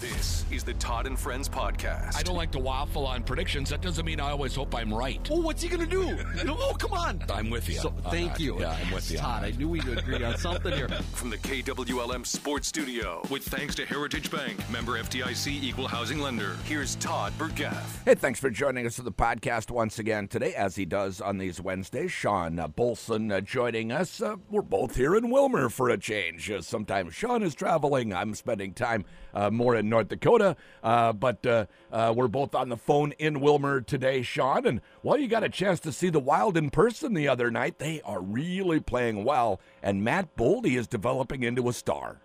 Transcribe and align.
This 0.00 0.44
is 0.50 0.62
the 0.62 0.74
Todd 0.74 1.06
and 1.06 1.18
Friends 1.18 1.48
podcast. 1.48 2.16
I 2.18 2.22
don't 2.22 2.36
like 2.36 2.50
to 2.50 2.58
waffle 2.58 3.06
on 3.06 3.22
predictions. 3.22 3.70
That 3.70 3.80
doesn't 3.80 4.04
mean 4.04 4.20
I 4.20 4.30
always 4.30 4.54
hope 4.54 4.74
I'm 4.74 4.92
right. 4.92 5.26
Oh, 5.32 5.40
what's 5.40 5.62
he 5.62 5.70
going 5.70 5.88
to 5.88 5.90
do? 5.90 6.18
oh, 6.50 6.76
come 6.78 6.92
on. 6.92 7.24
I'm 7.32 7.48
with 7.48 7.66
you. 7.66 7.76
So, 7.76 7.94
thank 8.10 8.32
that. 8.32 8.40
you. 8.40 8.60
Yeah, 8.60 8.76
I'm 8.78 8.92
with 8.92 9.10
you. 9.10 9.16
Todd, 9.16 9.44
I 9.44 9.52
knew 9.52 9.70
we'd 9.70 9.88
agree 9.88 10.22
on 10.22 10.36
something 10.38 10.70
here. 10.74 10.90
From 11.14 11.30
the 11.30 11.38
KWLM 11.38 12.26
Sports 12.26 12.68
Studio, 12.68 13.22
with 13.30 13.42
thanks 13.44 13.74
to 13.76 13.86
Heritage 13.86 14.30
Bank, 14.30 14.58
member 14.68 15.02
FDIC 15.02 15.62
equal 15.62 15.88
housing 15.88 16.18
lender. 16.18 16.58
Here's 16.66 16.96
Todd 16.96 17.32
Burgaff. 17.38 18.04
Hey, 18.04 18.16
thanks 18.16 18.38
for 18.38 18.50
joining 18.50 18.84
us 18.84 18.96
for 18.96 19.02
the 19.02 19.12
podcast 19.12 19.70
once 19.70 19.98
again 19.98 20.28
today, 20.28 20.52
as 20.54 20.76
he 20.76 20.84
does 20.84 21.22
on 21.22 21.38
these 21.38 21.58
Wednesdays. 21.58 22.12
Shawn 22.12 22.58
uh, 22.58 22.68
Bohlsen 22.68 23.32
uh, 23.34 23.40
joining 23.40 23.92
us. 23.92 24.20
Uh, 24.20 24.36
we're 24.50 24.60
both 24.60 24.94
here 24.94 25.16
in 25.16 25.32
Willmar 25.32 25.72
for 25.72 25.88
a 25.88 25.96
change. 25.96 26.50
Uh, 26.50 26.60
sometimes 26.60 27.14
Shawn 27.14 27.42
is 27.42 27.54
traveling. 27.54 28.12
I'm 28.12 28.34
spending 28.34 28.74
time 28.74 29.06
uh, 29.32 29.50
more 29.50 29.74
in 29.74 29.85
North 29.88 30.08
Dakota, 30.08 30.56
uh, 30.82 31.12
but 31.12 31.44
uh, 31.46 31.66
uh, 31.92 32.12
we're 32.16 32.28
both 32.28 32.54
on 32.54 32.68
the 32.68 32.76
phone 32.76 33.12
in 33.12 33.36
Willmar 33.36 33.84
today, 33.84 34.22
Shawn. 34.22 34.66
And 34.66 34.80
well, 35.02 35.18
you 35.18 35.28
got 35.28 35.44
a 35.44 35.48
chance 35.48 35.80
to 35.80 35.92
see 35.92 36.10
the 36.10 36.20
Wild 36.20 36.56
in 36.56 36.70
person 36.70 37.14
the 37.14 37.28
other 37.28 37.50
night. 37.50 37.78
They 37.78 38.00
are 38.02 38.20
really 38.20 38.80
playing 38.80 39.24
well, 39.24 39.60
and 39.82 40.02
Matt 40.04 40.36
Boldy 40.36 40.76
is 40.76 40.86
developing 40.86 41.42
into 41.42 41.68
a 41.68 41.72
star. 41.72 42.20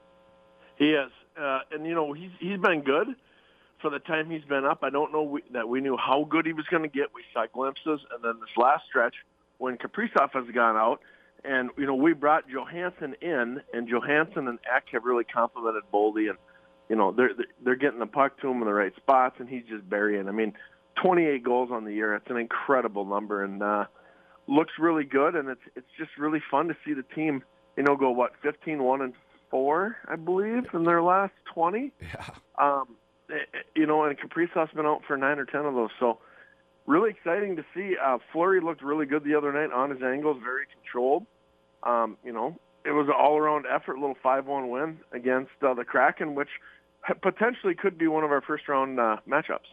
He 0.78 0.92
is, 0.92 1.12
uh, 1.40 1.60
and 1.72 1.86
you 1.86 1.94
know 1.94 2.14
he's 2.14 2.32
he's 2.40 2.60
been 2.60 2.82
good 2.82 3.08
for 3.82 3.90
the 3.90 4.00
time 4.00 4.30
he's 4.30 4.46
been 4.46 4.66
up. 4.66 4.80
I 4.84 4.90
don't 4.90 5.12
know 5.12 5.24
we, 5.24 5.44
that 5.54 5.68
we 5.68 5.82
knew 5.82 5.98
how 5.98 6.26
good 6.30 6.46
he 6.46 6.54
was 6.54 6.66
going 6.68 6.84
to 6.84 6.90
get. 6.90 7.08
We 7.14 7.24
saw 7.34 7.46
glimpses, 7.52 8.00
and 8.14 8.24
then 8.24 8.40
this 8.40 8.56
last 8.58 8.86
stretch 8.88 9.16
when 9.58 9.78
Kaprizov 9.78 10.32
has 10.34 10.46
gone 10.54 10.78
out, 10.78 11.02
and 11.44 11.70
you 11.78 11.86
know 11.86 11.96
we 11.96 12.14
brought 12.14 12.48
Johansson 12.50 13.16
in, 13.22 13.62
and 13.74 13.88
Johansson 13.88 14.48
and 14.48 14.60
Ek 14.66 14.86
have 14.92 15.04
really 15.04 15.24
complimented 15.24 15.84
Boldy, 15.94 16.30
and 16.30 16.38
you 16.92 16.98
know 16.98 17.14
they're 17.14 17.32
they're 17.64 17.78
getting 17.78 18.00
the 18.00 18.06
puck 18.06 18.38
to 18.42 18.50
him 18.50 18.58
in 18.58 18.66
the 18.66 18.74
right 18.74 18.94
spots, 18.98 19.38
and 19.40 19.48
he's 19.48 19.64
just 19.70 19.90
burying. 19.90 20.28
I 20.28 20.32
mean, 20.32 20.52
28 21.02 21.42
goals 21.42 21.70
on 21.72 21.86
the 21.86 21.94
year. 21.94 22.16
It's 22.16 22.30
an 22.30 22.36
incredible 22.36 23.06
number, 23.06 23.46
and 23.46 23.64
uh, 23.64 23.86
looks 24.46 24.74
really 24.78 25.06
good, 25.06 25.38
and 25.38 25.48
it's 25.48 25.62
it's 25.78 25.88
just 25.98 26.12
really 26.20 26.42
fun 26.52 26.68
to 26.68 26.76
see 26.86 26.94
the 26.94 27.06
team. 27.16 27.44
You 27.78 27.84
know, 27.84 27.96
go 27.96 28.12
what 28.12 28.34
15 28.44 28.84
one 28.84 29.02
and 29.02 29.14
four, 29.50 29.96
I 30.06 30.18
believe, 30.18 30.66
in 30.74 30.84
their 30.84 31.02
last 31.02 31.32
20. 31.54 31.94
Yeah. 32.02 32.26
Um, 32.60 32.98
eh, 33.30 33.36
eh, 33.36 33.58
you 33.74 33.88
know, 33.88 34.04
and 34.04 34.18
Kaprizov's 34.20 34.74
been 34.74 34.86
out 34.86 35.04
for 35.08 35.16
nine 35.16 35.40
or 35.40 35.46
ten 35.46 35.64
of 35.64 35.74
those, 35.74 35.92
so 35.98 36.20
really 36.88 37.12
exciting 37.12 37.56
to 37.56 37.64
see. 37.74 37.96
Uh, 38.04 38.18
Fleury 38.34 38.60
looked 38.60 38.84
really 38.84 39.06
good 39.06 39.24
the 39.24 39.36
other 39.36 39.54
night 39.54 39.72
on 39.74 39.92
his 39.92 40.02
angles, 40.04 40.42
very 40.44 40.66
controlled. 40.76 41.26
Um, 41.84 42.18
you 42.22 42.34
know, 42.34 42.60
it 42.84 42.92
was 42.92 43.08
an 43.08 43.14
all-around 43.18 43.66
effort, 43.66 43.98
little 43.98 44.18
five-one 44.22 44.70
win 44.70 45.00
against 45.14 45.52
uh, 45.62 45.74
the 45.74 45.84
Kraken, 45.84 46.36
which 46.36 46.50
potentially 47.22 47.76
could 47.76 47.98
be 47.98 48.08
one 48.08 48.24
of 48.24 48.32
our 48.32 48.42
first-round 48.42 49.00
uh, 49.00 49.18
matchups. 49.28 49.68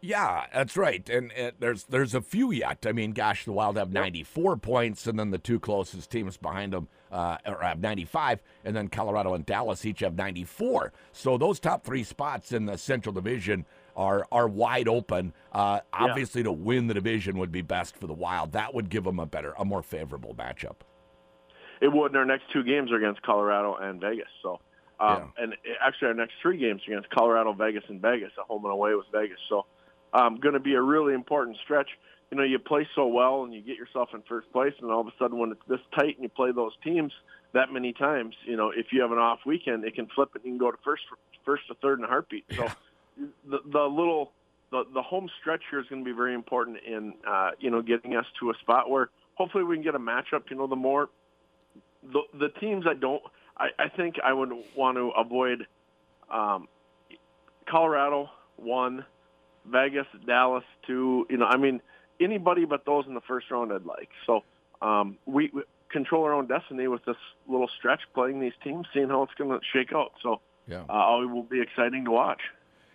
Yeah, 0.00 0.44
that's 0.52 0.76
right. 0.76 1.08
And 1.08 1.32
there's 1.58 1.84
there's 1.84 2.14
a 2.14 2.20
few 2.20 2.50
yet. 2.52 2.84
I 2.86 2.92
mean, 2.92 3.12
gosh, 3.12 3.46
the 3.46 3.52
Wild 3.52 3.78
have 3.78 3.90
94 3.90 4.58
points, 4.58 5.06
and 5.06 5.18
then 5.18 5.30
the 5.30 5.38
two 5.38 5.58
closest 5.58 6.10
teams 6.10 6.36
behind 6.36 6.74
them 6.74 6.88
uh, 7.10 7.38
are- 7.46 7.62
have 7.62 7.80
95, 7.80 8.42
and 8.66 8.76
then 8.76 8.88
Colorado 8.88 9.32
and 9.32 9.46
Dallas 9.46 9.86
each 9.86 10.00
have 10.00 10.14
94. 10.14 10.92
So 11.12 11.38
those 11.38 11.58
top 11.58 11.84
three 11.84 12.04
spots 12.04 12.52
in 12.52 12.66
the 12.66 12.76
Central 12.76 13.14
Division 13.14 13.64
are 13.96 14.26
are 14.30 14.46
wide 14.46 14.88
open. 14.88 15.32
Uh, 15.52 15.80
obviously, 15.94 16.42
to 16.42 16.52
win 16.52 16.86
the 16.86 16.92
division 16.94 17.38
would 17.38 17.52
be 17.52 17.62
best 17.62 17.96
for 17.96 18.06
the 18.06 18.12
Wild. 18.12 18.52
That 18.52 18.74
would 18.74 18.90
give 18.90 19.04
them 19.04 19.18
a 19.18 19.24
better, 19.24 19.54
a 19.58 19.64
more 19.64 19.82
favorable 19.82 20.34
matchup. 20.34 20.76
It 21.80 21.90
would, 21.90 22.08
and 22.10 22.16
our 22.18 22.26
next 22.26 22.44
two 22.52 22.62
games 22.62 22.92
are 22.92 22.96
against 22.96 23.22
Colorado 23.22 23.76
and 23.76 24.02
Vegas. 24.02 24.28
So, 24.42 24.60
um, 25.00 25.32
and 25.36 25.52
eh, 25.52 25.74
actually, 25.80 26.08
our 26.08 26.14
next 26.14 26.34
three 26.42 26.58
games 26.58 26.82
are 26.86 26.92
against 26.92 27.10
Colorado, 27.10 27.52
Vegas, 27.52 27.84
and 27.88 28.00
Vegas. 28.00 28.30
A 28.38 28.44
home 28.44 28.64
and 28.64 28.72
away 28.72 28.94
with 28.94 29.06
Vegas. 29.12 29.38
So, 29.48 29.66
um, 30.12 30.38
going 30.40 30.54
to 30.54 30.60
be 30.60 30.74
a 30.74 30.82
really 30.82 31.14
important 31.14 31.56
stretch. 31.64 31.88
You 32.30 32.38
know, 32.38 32.44
you 32.44 32.58
play 32.58 32.88
so 32.94 33.06
well 33.06 33.44
and 33.44 33.52
you 33.52 33.60
get 33.60 33.76
yourself 33.76 34.10
in 34.14 34.22
first 34.28 34.50
place, 34.52 34.72
and 34.80 34.90
all 34.90 35.00
of 35.00 35.06
a 35.06 35.12
sudden, 35.18 35.38
when 35.38 35.52
it's 35.52 35.60
this 35.68 35.80
tight 35.94 36.16
and 36.16 36.22
you 36.22 36.28
play 36.28 36.52
those 36.52 36.72
teams 36.82 37.12
that 37.52 37.72
many 37.72 37.92
times, 37.92 38.34
you 38.44 38.56
know, 38.56 38.70
if 38.70 38.86
you 38.92 39.00
have 39.00 39.12
an 39.12 39.18
off 39.18 39.40
weekend, 39.46 39.84
it 39.84 39.94
can 39.94 40.06
flip 40.14 40.30
it 40.34 40.42
and 40.42 40.54
you 40.54 40.58
can 40.58 40.66
go 40.66 40.70
to 40.70 40.78
first, 40.84 41.02
first 41.44 41.66
to 41.68 41.74
third 41.74 41.98
in 41.98 42.04
a 42.04 42.08
heartbeat. 42.08 42.44
So, 42.54 42.68
the 43.16 43.58
the 43.64 43.82
little 43.82 44.32
the 44.70 44.84
the 44.92 45.02
home 45.02 45.28
stretch 45.40 45.62
here 45.70 45.80
is 45.80 45.86
going 45.88 46.04
to 46.04 46.04
be 46.04 46.16
very 46.16 46.34
important 46.34 46.78
in 46.84 47.14
uh, 47.28 47.50
you 47.58 47.70
know 47.70 47.82
getting 47.82 48.16
us 48.16 48.26
to 48.40 48.50
a 48.50 48.54
spot 48.60 48.90
where 48.90 49.10
hopefully 49.34 49.64
we 49.64 49.76
can 49.76 49.84
get 49.84 49.94
a 49.94 49.98
matchup. 49.98 50.50
You 50.50 50.56
know, 50.56 50.66
the 50.66 50.76
more 50.76 51.10
the 52.02 52.22
the 52.38 52.48
teams 52.60 52.84
I 52.88 52.94
don't, 52.94 53.22
I, 53.56 53.68
I 53.78 53.88
think 53.88 54.16
I 54.24 54.32
would 54.32 54.52
want 54.76 54.96
to 54.96 55.10
avoid 55.10 55.66
um, 56.30 56.68
Colorado 57.68 58.30
one, 58.56 59.04
Vegas, 59.66 60.06
Dallas 60.26 60.64
two. 60.86 61.26
You 61.30 61.36
know, 61.38 61.46
I 61.46 61.56
mean 61.56 61.80
anybody 62.20 62.64
but 62.64 62.84
those 62.84 63.04
in 63.06 63.14
the 63.14 63.20
first 63.22 63.50
round 63.50 63.72
I'd 63.72 63.84
like. 63.84 64.10
So 64.26 64.42
um, 64.82 65.18
we, 65.26 65.50
we 65.52 65.62
control 65.90 66.24
our 66.24 66.32
own 66.34 66.46
destiny 66.46 66.88
with 66.88 67.04
this 67.04 67.16
little 67.48 67.68
stretch, 67.78 68.00
playing 68.14 68.40
these 68.40 68.52
teams, 68.62 68.86
seeing 68.92 69.08
how 69.08 69.22
it's 69.22 69.34
going 69.34 69.50
to 69.50 69.60
shake 69.72 69.92
out. 69.92 70.12
So 70.22 70.40
Yeah. 70.66 70.84
uh, 70.88 71.20
it 71.22 71.30
will 71.30 71.42
be 71.42 71.60
exciting 71.60 72.04
to 72.06 72.10
watch. 72.10 72.40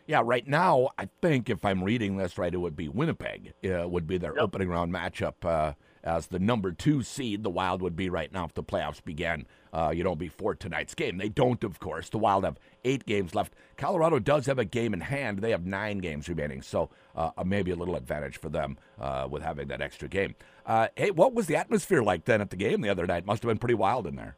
Yeah, 0.06 0.22
right 0.25 0.48
now, 0.48 0.90
I 0.98 1.08
think 1.22 1.50
if 1.50 1.64
I'm 1.64 1.84
reading 1.84 2.18
this 2.18 2.38
right, 2.38 2.52
it 2.53 2.58
would 2.58 2.75
be 2.75 2.90
Winnipeg 2.90 3.53
uh, 3.64 3.88
would 3.88 4.08
be 4.08 4.18
their 4.18 4.34
Yep. 4.34 4.42
opening 4.44 4.69
round 4.69 4.92
matchup 4.92 5.36
uh, 5.46 5.74
as 6.04 6.28
the 6.28 6.40
number 6.40 6.72
two 6.72 7.04
seed. 7.04 7.44
The 7.44 7.50
Wild 7.50 7.82
would 7.82 7.96
be 7.96 8.10
right 8.10 8.32
now 8.32 8.46
if 8.46 8.54
the 8.54 8.64
playoffs 8.64 9.04
began, 9.04 9.46
uh, 9.74 9.92
you 9.96 10.04
know, 10.04 10.16
before 10.16 10.56
tonight's 10.56 10.96
game. 10.96 11.18
They 11.18 11.30
don't, 11.30 11.64
of 11.64 11.80
course. 11.80 12.10
The 12.10 12.18
Wild 12.18 12.44
have 12.44 12.58
eight 12.84 13.06
games 13.06 13.36
left. 13.36 13.54
Colorado 13.78 14.20
does 14.20 14.46
have 14.46 14.60
a 14.60 14.66
game 14.66 14.94
in 14.94 15.02
hand. 15.02 15.40
They 15.40 15.52
have 15.52 15.66
nine 15.66 16.00
games 16.00 16.30
remaining, 16.30 16.62
so 16.62 16.90
uh, 17.16 17.32
maybe 17.46 17.72
a 17.72 17.76
little 17.76 17.96
advantage 17.96 18.38
for 18.38 18.50
them 18.50 18.78
uh, 19.00 19.28
with 19.30 19.44
having 19.44 19.68
that 19.70 19.82
extra 19.82 20.08
game. 20.08 20.36
Uh, 20.66 20.88
hey, 20.96 21.12
what 21.12 21.34
was 21.34 21.48
the 21.48 21.56
atmosphere 21.56 22.04
like 22.04 22.26
then 22.26 22.42
at 22.42 22.50
the 22.50 22.56
game 22.56 22.81
the 22.81 22.90
other 22.90 23.08
night? 23.08 23.26
Must 23.26 23.42
have 23.42 23.50
been 23.50 23.58
pretty 23.58 23.76
wild 23.76 24.06
in 24.06 24.16
there. 24.16 24.36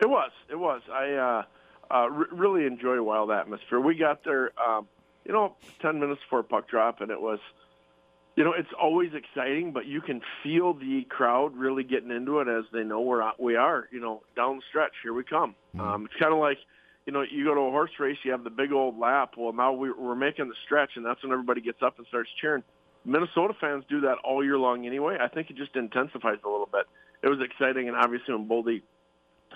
It 0.00 0.08
was. 0.08 0.30
It 0.48 0.56
was. 0.56 0.82
I 0.92 1.12
uh, 1.12 1.42
uh, 1.94 2.08
re- 2.08 2.26
really 2.30 2.66
enjoy 2.66 3.02
wild 3.02 3.30
atmosphere. 3.30 3.80
We 3.80 3.96
got 3.96 4.22
there, 4.24 4.52
um, 4.60 4.86
you 5.24 5.32
know, 5.32 5.56
ten 5.80 5.98
minutes 5.98 6.20
before 6.22 6.42
puck 6.44 6.68
drop, 6.68 7.00
and 7.00 7.10
it 7.10 7.20
was, 7.20 7.40
you 8.38 8.44
know, 8.44 8.52
it's 8.56 8.68
always 8.80 9.10
exciting, 9.14 9.72
but 9.72 9.86
you 9.86 10.00
can 10.00 10.20
feel 10.44 10.72
the 10.72 11.04
crowd 11.08 11.56
really 11.56 11.82
getting 11.82 12.12
into 12.12 12.38
it 12.38 12.46
as 12.46 12.64
they 12.72 12.84
know 12.84 13.00
we're 13.00 13.20
we 13.36 13.56
are, 13.56 13.88
you 13.90 13.98
know, 13.98 14.22
down 14.36 14.58
the 14.58 14.62
stretch. 14.68 14.92
Here 15.02 15.12
we 15.12 15.24
come. 15.24 15.56
Um, 15.76 16.04
it's 16.04 16.14
kind 16.20 16.32
of 16.32 16.38
like, 16.38 16.58
you 17.04 17.12
know, 17.12 17.22
you 17.28 17.44
go 17.44 17.54
to 17.54 17.60
a 17.62 17.70
horse 17.72 17.90
race, 17.98 18.16
you 18.22 18.30
have 18.30 18.44
the 18.44 18.50
big 18.50 18.70
old 18.70 18.96
lap. 18.96 19.32
Well, 19.36 19.52
now 19.52 19.72
we're 19.72 20.14
making 20.14 20.46
the 20.46 20.54
stretch, 20.64 20.90
and 20.94 21.04
that's 21.04 21.20
when 21.24 21.32
everybody 21.32 21.60
gets 21.60 21.82
up 21.82 21.98
and 21.98 22.06
starts 22.06 22.30
cheering. 22.40 22.62
Minnesota 23.04 23.54
fans 23.60 23.82
do 23.88 24.02
that 24.02 24.18
all 24.22 24.44
year 24.44 24.56
long 24.56 24.86
anyway. 24.86 25.16
I 25.20 25.26
think 25.26 25.50
it 25.50 25.56
just 25.56 25.74
intensifies 25.74 26.38
a 26.44 26.48
little 26.48 26.68
bit. 26.70 26.86
It 27.24 27.28
was 27.28 27.40
exciting, 27.40 27.88
and 27.88 27.96
obviously 27.96 28.34
when 28.34 28.48
Boldy 28.48 28.82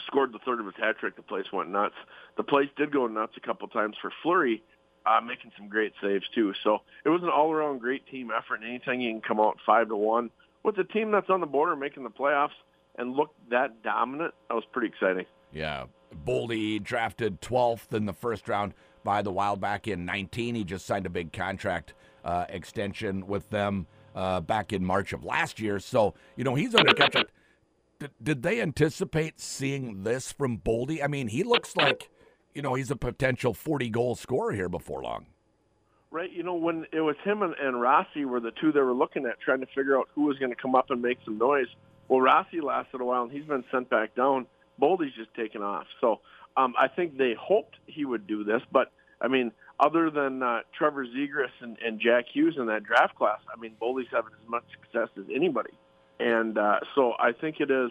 scored 0.09 0.33
the 0.33 0.41
third 0.45 0.59
of 0.59 0.67
his 0.67 0.75
hat 0.77 0.99
trick, 0.99 1.15
the 1.15 1.23
place 1.23 1.47
went 1.53 1.71
nuts. 1.71 1.95
The 2.37 2.43
place 2.43 2.69
did 2.77 2.91
go 2.91 3.07
nuts 3.07 3.35
a 3.37 3.47
couple 3.47 3.69
times 3.69 3.95
for 4.03 4.11
Fleury, 4.25 4.61
uh, 5.07 5.21
making 5.21 5.53
some 5.57 5.69
great 5.69 5.93
saves 6.03 6.25
too. 6.35 6.53
So 6.65 6.79
it 7.05 7.09
was 7.09 7.23
an 7.23 7.29
all-around 7.29 7.81
great 7.81 8.07
team 8.07 8.31
effort. 8.31 8.57
And 8.57 8.65
anytime 8.65 9.01
you 9.01 9.13
can 9.13 9.21
come 9.21 9.41
out 9.41 9.59
five 9.65 9.89
to 9.89 9.97
one 9.97 10.31
with 10.63 10.79
a 10.79 10.85
team 10.85 11.11
that's 11.11 11.31
on 11.31 11.41
the 11.41 11.47
border 11.47 11.77
making 11.77 12.05
the 12.05 12.11
playoffs 12.11 12.51
and 12.97 13.15
look 13.15 13.35
that 13.51 13.83
dominant, 13.83 14.35
that 14.49 14.55
was 14.55 14.65
pretty 14.73 14.89
exciting. 14.89 15.27
Yeah. 15.53 15.87
Boldy 16.27 16.83
drafted 16.83 17.41
12th 17.41 17.93
in 17.95 18.07
the 18.07 18.13
first 18.13 18.49
round 18.49 18.75
by 19.05 19.23
the 19.23 19.33
Wild 19.33 19.61
back 19.61 19.89
in 19.89 20.05
19. 20.05 20.55
He 20.55 20.65
just 20.65 20.87
signed 20.87 21.07
a 21.07 21.11
big 21.11 21.33
contract 21.33 21.95
uh, 22.25 22.47
extension 22.49 23.27
with 23.27 23.49
them 23.51 23.87
uh, 24.15 24.41
back 24.41 24.73
in 24.73 24.85
March 24.85 25.13
of 25.13 25.25
last 25.25 25.61
year. 25.61 25.79
So, 25.81 26.15
you 26.37 26.45
know, 26.45 26.55
he's 26.55 26.75
under 26.75 26.95
contract. 26.95 27.31
Did, 27.99 28.11
did 28.23 28.43
they 28.43 28.61
anticipate 28.61 29.41
seeing 29.41 30.03
this 30.03 30.33
from 30.33 30.59
Boldy? 30.59 31.03
I 31.03 31.07
mean, 31.07 31.29
he 31.29 31.45
looks 31.45 31.77
like, 31.77 32.11
you 32.55 32.63
know, 32.63 32.75
he's 32.75 32.91
a 32.91 32.97
potential 32.97 33.55
40 33.55 33.89
goal 33.91 34.15
scorer 34.15 34.53
here 34.53 34.69
before 34.69 35.03
long. 35.03 35.27
Right, 36.11 36.31
you 36.31 36.43
know, 36.43 36.55
when 36.55 36.87
it 36.93 37.01
was 37.01 37.17
him 37.25 37.43
and, 37.43 37.55
and 37.55 37.81
Rossi 37.81 38.27
were 38.27 38.41
the 38.41 38.53
two 38.61 38.71
they 38.71 38.81
were 38.81 38.93
looking 38.93 39.25
at, 39.25 39.41
trying 39.41 39.61
to 39.61 39.67
figure 39.67 39.99
out 39.99 40.09
who 40.15 40.25
was 40.25 40.39
going 40.39 40.51
to 40.51 40.61
come 40.61 40.75
up 40.75 40.91
and 40.91 41.01
make 41.01 41.19
some 41.25 41.39
noise. 41.39 41.69
Well, 42.09 42.21
Rossi 42.21 42.61
lasted 42.61 43.01
a 43.01 43.05
while, 43.05 43.23
and 43.23 43.33
he's 43.33 43.47
been 43.47 43.65
sent 43.73 43.89
back 43.89 44.15
down. 44.15 44.47
Boldy's 44.79 45.15
just 45.15 45.33
taken 45.35 45.63
off. 45.63 45.87
So 46.03 46.21
um, 46.57 46.75
I 46.79 46.89
think 46.89 47.17
they 47.17 47.35
hoped 47.41 47.77
he 47.87 48.05
would 48.05 48.27
do 48.27 48.45
this, 48.45 48.61
but 48.71 48.93
I 49.23 49.29
mean, 49.29 49.53
other 49.81 50.11
than 50.11 50.43
uh, 50.43 50.61
Trevor 50.77 51.07
Zegras 51.07 51.53
and, 51.61 51.79
and 51.79 52.01
Jack 52.01 52.27
Hughes 52.33 52.57
in 52.59 52.67
that 52.67 52.85
draft 52.85 53.15
class, 53.15 53.39
I 53.55 53.59
mean, 53.59 53.75
Boldy's 53.81 54.09
having 54.11 54.33
as 54.33 54.49
much 54.49 54.65
success 54.73 55.09
as 55.17 55.25
anybody. 55.35 55.73
And 56.21 56.59
uh, 56.59 56.81
so 56.95 57.13
I 57.19 57.33
think 57.33 57.57
it 57.61 57.71
is. 57.71 57.91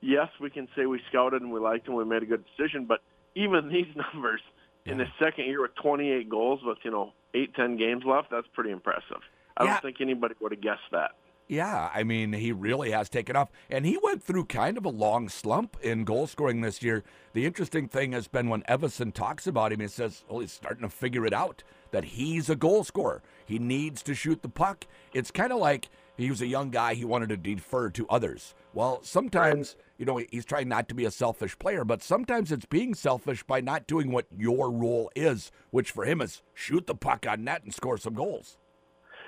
Yes, 0.00 0.28
we 0.40 0.50
can 0.50 0.68
say 0.76 0.86
we 0.86 1.00
scouted 1.08 1.42
and 1.42 1.50
we 1.50 1.58
liked 1.58 1.88
him, 1.88 1.94
we 1.94 2.04
made 2.04 2.22
a 2.22 2.26
good 2.26 2.44
decision, 2.56 2.84
but 2.84 3.00
even 3.36 3.68
these 3.72 3.86
numbers 3.94 4.40
in 4.84 4.98
his 4.98 5.08
second 5.22 5.44
year 5.46 5.62
with 5.62 5.74
28 5.76 6.28
goals 6.28 6.60
with 6.64 6.78
you 6.82 6.90
know 6.90 7.12
eight 7.34 7.54
ten 7.54 7.76
games 7.76 8.02
left, 8.04 8.30
that's 8.30 8.46
pretty 8.52 8.70
impressive. 8.70 9.20
I 9.56 9.64
Yeah. 9.64 9.72
don't 9.74 9.82
think 9.82 10.00
anybody 10.00 10.34
would 10.40 10.50
have 10.52 10.60
guessed 10.60 10.90
that. 10.92 11.12
Yeah, 11.48 11.90
I 11.94 12.02
mean, 12.02 12.32
he 12.32 12.50
really 12.50 12.90
has 12.90 13.08
taken 13.08 13.36
off. 13.36 13.50
And 13.70 13.86
he 13.86 13.96
went 14.02 14.20
through 14.20 14.46
kind 14.46 14.76
of 14.76 14.84
a 14.84 14.88
long 14.88 15.28
slump 15.28 15.76
in 15.80 16.02
goal 16.02 16.26
scoring 16.26 16.60
this 16.60 16.82
year. 16.82 17.04
The 17.34 17.46
interesting 17.46 17.86
thing 17.86 18.10
has 18.12 18.26
been 18.26 18.48
when 18.48 18.62
Evason 18.62 19.14
talks 19.14 19.46
about 19.46 19.70
him, 19.72 19.78
he 19.78 19.86
says, 19.86 20.24
well, 20.28 20.40
he's 20.40 20.50
starting 20.50 20.82
to 20.82 20.88
figure 20.88 21.24
it 21.24 21.32
out 21.32 21.62
that 21.92 22.02
he's 22.02 22.50
a 22.50 22.56
goal 22.56 22.82
scorer. 22.82 23.22
He 23.44 23.60
needs 23.60 24.02
to 24.02 24.14
shoot 24.14 24.42
the 24.42 24.48
puck. 24.48 24.88
It's 25.14 25.30
kind 25.30 25.52
of 25.52 25.58
like 25.58 25.88
he 26.16 26.30
was 26.30 26.40
a 26.40 26.46
young 26.46 26.70
guy, 26.70 26.94
he 26.94 27.04
wanted 27.04 27.28
to 27.28 27.36
defer 27.36 27.90
to 27.90 28.06
others. 28.08 28.54
Well, 28.72 29.00
sometimes, 29.02 29.76
you 29.98 30.04
know, 30.04 30.20
he's 30.30 30.44
trying 30.44 30.68
not 30.68 30.88
to 30.88 30.94
be 30.94 31.04
a 31.04 31.10
selfish 31.10 31.58
player, 31.58 31.84
but 31.84 32.02
sometimes 32.02 32.52
it's 32.52 32.66
being 32.66 32.94
selfish 32.94 33.42
by 33.42 33.60
not 33.60 33.86
doing 33.86 34.12
what 34.12 34.26
your 34.36 34.70
role 34.70 35.10
is, 35.16 35.50
which 35.70 35.90
for 35.90 36.04
him 36.04 36.20
is 36.20 36.42
shoot 36.54 36.86
the 36.86 36.94
puck 36.94 37.26
on 37.28 37.44
net 37.44 37.62
and 37.64 37.74
score 37.74 37.98
some 37.98 38.14
goals. 38.14 38.58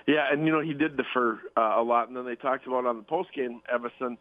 Yeah, 0.07 0.27
and 0.33 0.47
you 0.47 0.53
know 0.53 0.61
he 0.61 0.73
did 0.73 0.97
defer 0.97 1.39
uh, 1.57 1.75
a 1.77 1.83
lot, 1.83 2.09
and 2.09 2.17
then 2.17 2.25
they 2.25 2.35
talked 2.35 2.67
about 2.67 2.87
on 2.87 2.97
the 2.97 3.03
post 3.03 3.29
game. 3.35 3.61
Evason 3.73 4.17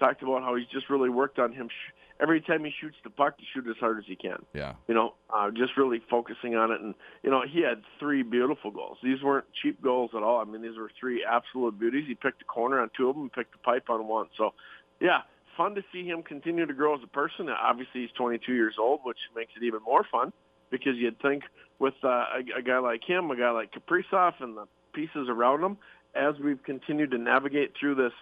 talked 0.00 0.22
about 0.22 0.42
how 0.42 0.56
he's 0.56 0.66
just 0.72 0.90
really 0.90 1.10
worked 1.10 1.38
on 1.38 1.52
him. 1.52 1.68
Sh- 1.68 1.92
every 2.20 2.40
time 2.40 2.64
he 2.64 2.72
shoots 2.80 2.96
the 3.04 3.10
puck, 3.10 3.38
to 3.38 3.44
shoot 3.54 3.68
as 3.68 3.76
hard 3.78 3.98
as 3.98 4.04
he 4.06 4.16
can. 4.16 4.44
Yeah, 4.54 4.74
you 4.86 4.94
know, 4.94 5.14
uh, 5.34 5.50
just 5.50 5.76
really 5.76 6.00
focusing 6.10 6.56
on 6.56 6.70
it, 6.72 6.80
and 6.80 6.94
you 7.22 7.30
know 7.30 7.42
he 7.50 7.62
had 7.62 7.82
three 7.98 8.22
beautiful 8.22 8.70
goals. 8.70 8.98
These 9.02 9.22
weren't 9.22 9.46
cheap 9.62 9.82
goals 9.82 10.10
at 10.16 10.22
all. 10.22 10.40
I 10.40 10.44
mean, 10.44 10.62
these 10.62 10.76
were 10.76 10.90
three 10.98 11.24
absolute 11.24 11.78
beauties. 11.78 12.04
He 12.06 12.14
picked 12.14 12.42
a 12.42 12.44
corner 12.44 12.80
on 12.80 12.90
two 12.96 13.08
of 13.08 13.14
them, 13.14 13.22
and 13.24 13.32
picked 13.32 13.54
a 13.54 13.58
pipe 13.58 13.90
on 13.90 14.06
one. 14.06 14.26
So, 14.36 14.54
yeah, 15.00 15.22
fun 15.56 15.74
to 15.74 15.82
see 15.92 16.04
him 16.04 16.22
continue 16.22 16.66
to 16.66 16.74
grow 16.74 16.94
as 16.94 17.00
a 17.02 17.08
person. 17.08 17.48
Obviously, 17.48 18.02
he's 18.02 18.10
22 18.16 18.52
years 18.52 18.74
old, 18.78 19.00
which 19.04 19.18
makes 19.34 19.52
it 19.60 19.64
even 19.64 19.80
more 19.84 20.04
fun 20.10 20.32
because 20.70 20.96
you'd 20.96 21.20
think 21.20 21.44
with 21.78 21.94
uh, 22.04 22.08
a, 22.08 22.58
a 22.58 22.62
guy 22.62 22.78
like 22.78 23.02
him, 23.06 23.30
a 23.30 23.36
guy 23.36 23.50
like 23.50 23.72
Kaprizov, 23.72 24.34
and 24.40 24.56
the 24.56 24.66
pieces 24.92 25.28
around 25.28 25.62
him, 25.62 25.76
as 26.14 26.34
we've 26.42 26.62
continued 26.62 27.10
to 27.12 27.18
navigate 27.18 27.72
through 27.78 27.94
this 27.94 28.12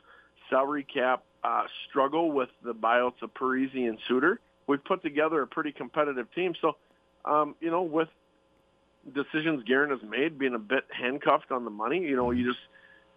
salary 0.51 0.85
cap 0.85 1.25
uh, 1.47 1.63
struggle 1.89 2.33
with 2.33 2.49
the 2.65 2.75
buyouts 2.75 3.23
of 3.23 3.33
Parise 3.33 3.73
and 3.75 3.99
Suter. 4.09 4.41
We've 4.67 4.85
put 4.85 5.03
together 5.03 5.43
a 5.43 5.47
pretty 5.47 5.71
competitive 5.71 6.27
team. 6.35 6.55
So, 6.61 6.77
um, 7.25 7.55
you 7.61 7.71
know, 7.71 7.83
with 7.83 8.09
decisions 9.15 9.63
Guerin 9.65 9.91
has 9.91 10.01
made, 10.09 10.39
being 10.39 10.55
a 10.55 10.59
bit 10.59 10.85
handcuffed 10.91 11.53
on 11.53 11.65
the 11.65 11.71
money, 11.71 12.01
you 12.01 12.17
know, 12.17 12.33
you 12.33 12.45
just 12.45 12.59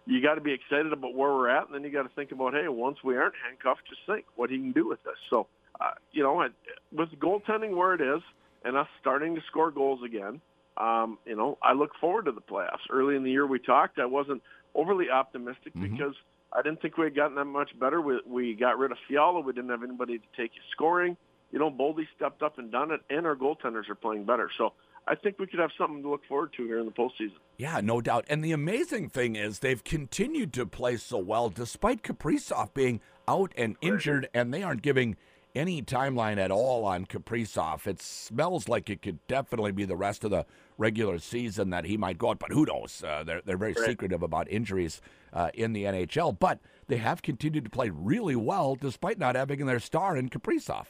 you 0.06 0.22
got 0.22 0.36
to 0.36 0.40
be 0.40 0.52
excited 0.52 0.92
about 0.92 1.14
where 1.14 1.30
we're 1.30 1.48
at, 1.48 1.66
and 1.66 1.74
then 1.74 1.82
you 1.82 1.90
got 1.90 2.04
to 2.04 2.14
think 2.14 2.30
about, 2.32 2.54
hey, 2.54 2.68
once 2.68 2.98
we 3.02 3.16
aren't 3.16 3.34
handcuffed, 3.44 3.82
just 3.88 4.00
think 4.06 4.24
what 4.36 4.48
he 4.48 4.56
can 4.56 4.72
do 4.72 4.88
with 4.88 5.02
this. 5.02 5.16
So, 5.28 5.46
uh, 5.80 5.90
you 6.12 6.22
know, 6.22 6.48
with 6.92 7.08
goaltending 7.18 7.76
where 7.76 7.94
it 7.94 8.00
is, 8.00 8.22
and 8.64 8.76
us 8.76 8.88
starting 9.00 9.34
to 9.34 9.40
score 9.48 9.70
goals 9.70 10.00
again, 10.04 10.40
um, 10.76 11.18
you 11.26 11.36
know, 11.36 11.58
I 11.62 11.72
look 11.72 11.90
forward 12.00 12.26
to 12.26 12.32
the 12.32 12.40
playoffs. 12.40 12.88
Early 12.90 13.16
in 13.16 13.24
the 13.24 13.30
year 13.30 13.46
we 13.46 13.58
talked, 13.58 13.98
I 13.98 14.06
wasn't 14.06 14.42
overly 14.74 15.10
optimistic 15.10 15.74
mm-hmm. 15.74 15.96
because 15.96 16.14
I 16.52 16.62
didn't 16.62 16.82
think 16.82 16.98
we 16.98 17.04
had 17.04 17.14
gotten 17.14 17.36
that 17.36 17.44
much 17.44 17.70
better. 17.78 18.00
We, 18.00 18.20
we 18.26 18.54
got 18.54 18.78
rid 18.78 18.92
of 18.92 18.98
Fiala. 19.08 19.40
We 19.40 19.52
didn't 19.52 19.70
have 19.70 19.82
anybody 19.82 20.18
to 20.18 20.24
take 20.36 20.52
his 20.52 20.64
scoring. 20.72 21.16
You 21.52 21.58
know, 21.58 21.70
Boldy 21.70 22.06
stepped 22.16 22.42
up 22.42 22.58
and 22.58 22.70
done 22.70 22.90
it, 22.90 23.00
and 23.08 23.26
our 23.26 23.36
goaltenders 23.36 23.88
are 23.88 23.94
playing 23.94 24.24
better. 24.24 24.50
So 24.56 24.72
I 25.06 25.14
think 25.14 25.38
we 25.38 25.46
could 25.46 25.60
have 25.60 25.70
something 25.78 26.02
to 26.02 26.10
look 26.10 26.24
forward 26.28 26.52
to 26.56 26.64
here 26.64 26.78
in 26.78 26.86
the 26.86 26.92
postseason. 26.92 27.38
Yeah, 27.58 27.80
no 27.82 28.00
doubt. 28.00 28.24
And 28.28 28.44
the 28.44 28.52
amazing 28.52 29.08
thing 29.08 29.36
is 29.36 29.58
they've 29.58 29.82
continued 29.82 30.52
to 30.54 30.66
play 30.66 30.96
so 30.96 31.18
well 31.18 31.48
despite 31.48 32.02
Kaprizov 32.02 32.74
being 32.74 33.00
out 33.26 33.52
and 33.56 33.76
injured, 33.80 34.28
and 34.34 34.52
they 34.52 34.62
aren't 34.62 34.82
giving– 34.82 35.16
any 35.54 35.82
timeline 35.82 36.38
at 36.38 36.50
all 36.50 36.84
on 36.84 37.06
Kaprizov. 37.06 37.86
It 37.86 38.00
smells 38.00 38.68
like 38.68 38.88
it 38.90 39.02
could 39.02 39.26
definitely 39.26 39.72
be 39.72 39.84
the 39.84 39.96
rest 39.96 40.24
of 40.24 40.30
the 40.30 40.46
regular 40.78 41.18
season 41.18 41.70
that 41.70 41.84
he 41.84 41.96
might 41.96 42.18
go 42.18 42.30
out, 42.30 42.38
but 42.38 42.52
who 42.52 42.64
knows? 42.64 43.02
Uh, 43.06 43.22
they're 43.24 43.42
they're 43.44 43.56
very 43.56 43.74
right. 43.74 43.86
secretive 43.86 44.22
about 44.22 44.50
injuries 44.50 45.00
uh, 45.32 45.50
in 45.54 45.72
the 45.72 45.84
NHL, 45.84 46.38
but 46.38 46.60
they 46.88 46.96
have 46.96 47.22
continued 47.22 47.64
to 47.64 47.70
play 47.70 47.90
really 47.90 48.36
well 48.36 48.74
despite 48.74 49.18
not 49.18 49.36
having 49.36 49.66
their 49.66 49.80
star 49.80 50.16
in 50.16 50.28
Kaprizov. 50.28 50.86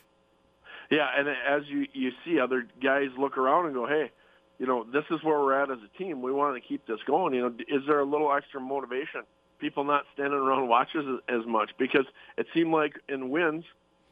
Yeah, 0.90 1.08
and 1.16 1.28
as 1.28 1.62
you 1.68 1.86
you 1.92 2.10
see 2.24 2.38
other 2.38 2.66
guys 2.82 3.08
look 3.18 3.38
around 3.38 3.66
and 3.66 3.74
go, 3.74 3.86
hey. 3.86 4.10
You 4.58 4.66
know, 4.66 4.84
this 4.84 5.04
is 5.10 5.24
where 5.24 5.38
we're 5.38 5.54
at 5.54 5.70
as 5.70 5.78
a 5.78 5.96
team. 5.96 6.20
We 6.20 6.32
want 6.32 6.54
to 6.54 6.60
keep 6.60 6.86
this 6.86 6.98
going. 7.06 7.32
You 7.32 7.40
know, 7.40 7.54
is 7.66 7.80
there 7.86 7.98
a 7.98 8.04
little 8.04 8.30
extra 8.30 8.60
motivation? 8.60 9.22
People 9.58 9.84
not 9.84 10.04
standing 10.12 10.38
around 10.38 10.68
watches 10.68 11.02
as, 11.08 11.40
as 11.40 11.46
much 11.46 11.70
because 11.78 12.04
it 12.36 12.46
seemed 12.52 12.70
like 12.70 13.00
in 13.08 13.30
wins, 13.30 13.64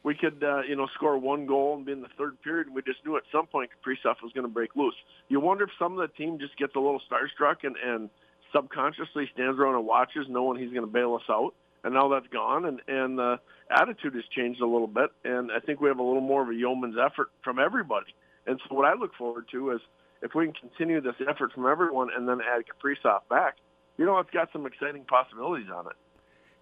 we 0.03 0.15
could, 0.15 0.43
uh, 0.43 0.61
you 0.67 0.75
know, 0.75 0.87
score 0.93 1.17
one 1.17 1.45
goal 1.45 1.75
and 1.75 1.85
be 1.85 1.91
in 1.91 2.01
the 2.01 2.07
third 2.17 2.41
period, 2.41 2.67
and 2.67 2.75
we 2.75 2.81
just 2.81 3.05
knew 3.05 3.17
at 3.17 3.23
some 3.31 3.47
point 3.47 3.69
Kaprizov 3.71 4.15
was 4.23 4.31
going 4.33 4.47
to 4.47 4.53
break 4.53 4.75
loose. 4.75 4.95
You 5.27 5.39
wonder 5.39 5.65
if 5.65 5.71
some 5.77 5.99
of 5.99 5.99
the 5.99 6.13
team 6.15 6.39
just 6.39 6.57
gets 6.57 6.75
a 6.75 6.79
little 6.79 7.01
starstruck 7.11 7.63
and, 7.63 7.75
and 7.83 8.09
subconsciously 8.55 9.29
stands 9.33 9.59
around 9.59 9.75
and 9.75 9.85
watches, 9.85 10.25
knowing 10.29 10.59
he's 10.59 10.71
going 10.71 10.85
to 10.85 10.91
bail 10.91 11.15
us 11.15 11.27
out. 11.29 11.53
And 11.83 11.93
now 11.93 12.09
that's 12.09 12.27
gone, 12.27 12.65
and 12.65 12.81
and 12.89 13.17
the 13.17 13.39
attitude 13.71 14.13
has 14.13 14.25
changed 14.35 14.59
a 14.59 14.65
little 14.65 14.87
bit. 14.87 15.11
And 15.23 15.49
I 15.49 15.59
think 15.59 15.79
we 15.79 15.87
have 15.87 15.99
a 15.99 16.03
little 16.03 16.21
more 16.21 16.43
of 16.43 16.49
a 16.49 16.53
yeoman's 16.53 16.97
effort 16.99 17.29
from 17.41 17.57
everybody. 17.57 18.13
And 18.45 18.59
so 18.67 18.75
what 18.75 18.85
I 18.85 18.95
look 18.95 19.15
forward 19.15 19.45
to 19.51 19.71
is 19.71 19.79
if 20.21 20.35
we 20.35 20.45
can 20.45 20.53
continue 20.53 20.99
this 20.99 21.15
effort 21.21 21.53
from 21.53 21.67
everyone 21.67 22.09
and 22.13 22.27
then 22.27 22.39
add 22.41 22.63
Kaprizov 22.67 23.21
back, 23.29 23.55
you 23.97 24.05
know, 24.05 24.19
it's 24.19 24.31
got 24.31 24.49
some 24.51 24.65
exciting 24.65 25.05
possibilities 25.05 25.69
on 25.73 25.85
it 25.87 25.95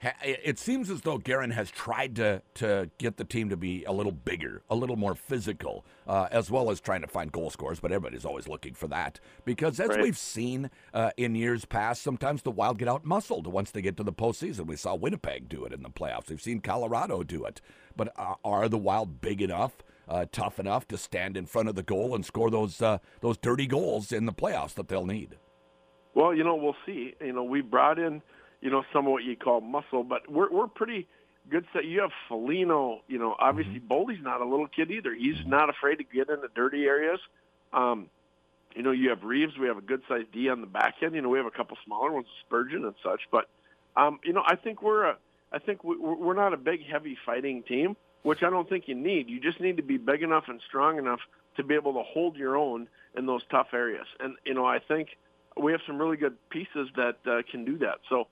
it 0.01 0.59
seems 0.59 0.91
as 0.91 1.01
though 1.01 1.17
Guerin 1.17 1.51
has 1.51 1.71
tried 1.71 2.15
to 2.17 2.41
to 2.55 2.89
get 2.99 3.17
the 3.17 3.23
team 3.23 3.49
to 3.49 3.57
be 3.57 3.83
a 3.85 3.91
little 3.91 4.11
bigger, 4.11 4.61
a 4.69 4.75
little 4.75 4.95
more 4.95 5.15
physical, 5.15 5.85
uh, 6.07 6.27
as 6.31 6.51
well 6.51 6.69
as 6.69 6.79
trying 6.79 7.01
to 7.01 7.07
find 7.07 7.31
goal 7.31 7.49
scorers. 7.49 7.79
But 7.79 7.91
everybody's 7.91 8.25
always 8.25 8.47
looking 8.47 8.75
for 8.75 8.87
that 8.89 9.19
because, 9.43 9.79
as 9.79 9.89
right. 9.89 10.01
we've 10.01 10.17
seen 10.17 10.69
uh, 10.93 11.11
in 11.17 11.33
years 11.33 11.65
past, 11.65 12.03
sometimes 12.03 12.43
the 12.43 12.51
Wild 12.51 12.77
get 12.77 12.87
out 12.87 13.05
muscled 13.05 13.47
once 13.47 13.71
they 13.71 13.81
get 13.81 13.97
to 13.97 14.03
the 14.03 14.13
postseason. 14.13 14.67
We 14.67 14.75
saw 14.75 14.93
Winnipeg 14.93 15.49
do 15.49 15.65
it 15.65 15.73
in 15.73 15.81
the 15.81 15.89
playoffs. 15.89 16.29
We've 16.29 16.41
seen 16.41 16.61
Colorado 16.61 17.23
do 17.23 17.45
it. 17.45 17.59
But 17.95 18.13
uh, 18.17 18.35
are 18.45 18.69
the 18.69 18.77
Wild 18.77 19.19
big 19.21 19.41
enough? 19.41 19.83
Uh, 20.07 20.25
tough 20.31 20.57
enough 20.57 20.87
to 20.87 20.97
stand 20.97 21.35
in 21.35 21.45
front 21.45 21.67
of 21.67 21.75
the 21.75 21.83
goal 21.83 22.15
and 22.15 22.25
score 22.25 22.49
those 22.49 22.81
uh, 22.81 22.99
those 23.19 23.37
dirty 23.37 23.67
goals 23.67 24.13
in 24.13 24.25
the 24.25 24.31
playoffs 24.31 24.73
that 24.75 24.87
they'll 24.87 25.05
need. 25.05 25.37
Well, 26.13 26.33
you 26.33 26.43
know, 26.43 26.55
we'll 26.55 26.75
see. 26.85 27.13
You 27.19 27.33
know, 27.33 27.43
we 27.43 27.61
brought 27.61 27.99
in 27.99 28.21
you 28.61 28.69
know, 28.69 28.83
some 28.91 29.05
of 29.05 29.11
what 29.11 29.23
you 29.23 29.35
call 29.35 29.61
muscle, 29.61 30.03
but 30.03 30.29
we're 30.29 30.51
we're 30.51 30.67
pretty 30.67 31.07
good 31.49 31.65
set. 31.73 31.85
You 31.85 32.01
have 32.01 32.11
Foligno, 32.27 33.01
you 33.07 33.19
know, 33.19 33.35
obviously 33.39 33.79
mm-hmm. 33.79 33.93
Boldy's 33.93 34.23
not 34.23 34.41
a 34.41 34.45
little 34.45 34.67
kid 34.67 34.91
either. 34.91 35.13
He's 35.13 35.35
mm-hmm. 35.35 35.49
not 35.49 35.69
afraid 35.69 35.95
to 35.95 36.03
get 36.03 36.29
in 36.29 36.41
the 36.41 36.49
dirty 36.53 36.85
areas. 36.85 37.19
Um, 37.73 38.09
you 38.75 38.83
know, 38.83 38.91
you 38.91 39.09
have 39.09 39.23
Reeves. 39.23 39.57
We 39.57 39.67
have 39.67 39.77
a 39.77 39.81
good 39.81 40.01
sized 40.07 40.31
D 40.31 40.49
on 40.49 40.61
the 40.61 40.67
back 40.67 40.95
end. 41.01 41.15
You 41.15 41.21
know, 41.21 41.29
we 41.29 41.37
have 41.37 41.47
a 41.47 41.51
couple 41.51 41.77
smaller 41.85 42.11
ones, 42.11 42.27
Spurgeon 42.45 42.85
and 42.85 42.95
such. 43.03 43.21
But 43.31 43.49
um, 43.95 44.19
you 44.23 44.33
know, 44.33 44.43
I 44.45 44.55
think 44.55 44.81
we're 44.81 45.05
a, 45.05 45.17
I 45.51 45.59
think 45.59 45.83
we, 45.83 45.97
we're 45.97 46.35
not 46.35 46.53
a 46.53 46.57
big, 46.57 46.85
heavy 46.85 47.17
fighting 47.25 47.63
team, 47.63 47.95
which 48.23 48.43
I 48.43 48.49
don't 48.49 48.69
think 48.69 48.87
you 48.87 48.95
need. 48.95 49.29
You 49.29 49.39
just 49.39 49.59
need 49.59 49.77
to 49.77 49.83
be 49.83 49.97
big 49.97 50.21
enough 50.21 50.45
and 50.47 50.61
strong 50.67 50.97
enough 50.97 51.19
to 51.55 51.63
be 51.63 51.73
able 51.73 51.93
to 51.93 52.03
hold 52.03 52.35
your 52.35 52.55
own 52.55 52.87
in 53.15 53.25
those 53.25 53.41
tough 53.49 53.67
areas. 53.73 54.05
And 54.19 54.35
you 54.45 54.53
know, 54.53 54.65
I 54.65 54.79
think 54.79 55.09
we 55.59 55.71
have 55.71 55.81
some 55.87 55.97
really 55.97 56.17
good 56.17 56.35
pieces 56.49 56.89
that 56.95 57.17
uh, 57.25 57.41
can 57.49 57.65
do 57.65 57.79
that. 57.79 57.99
So 58.09 58.27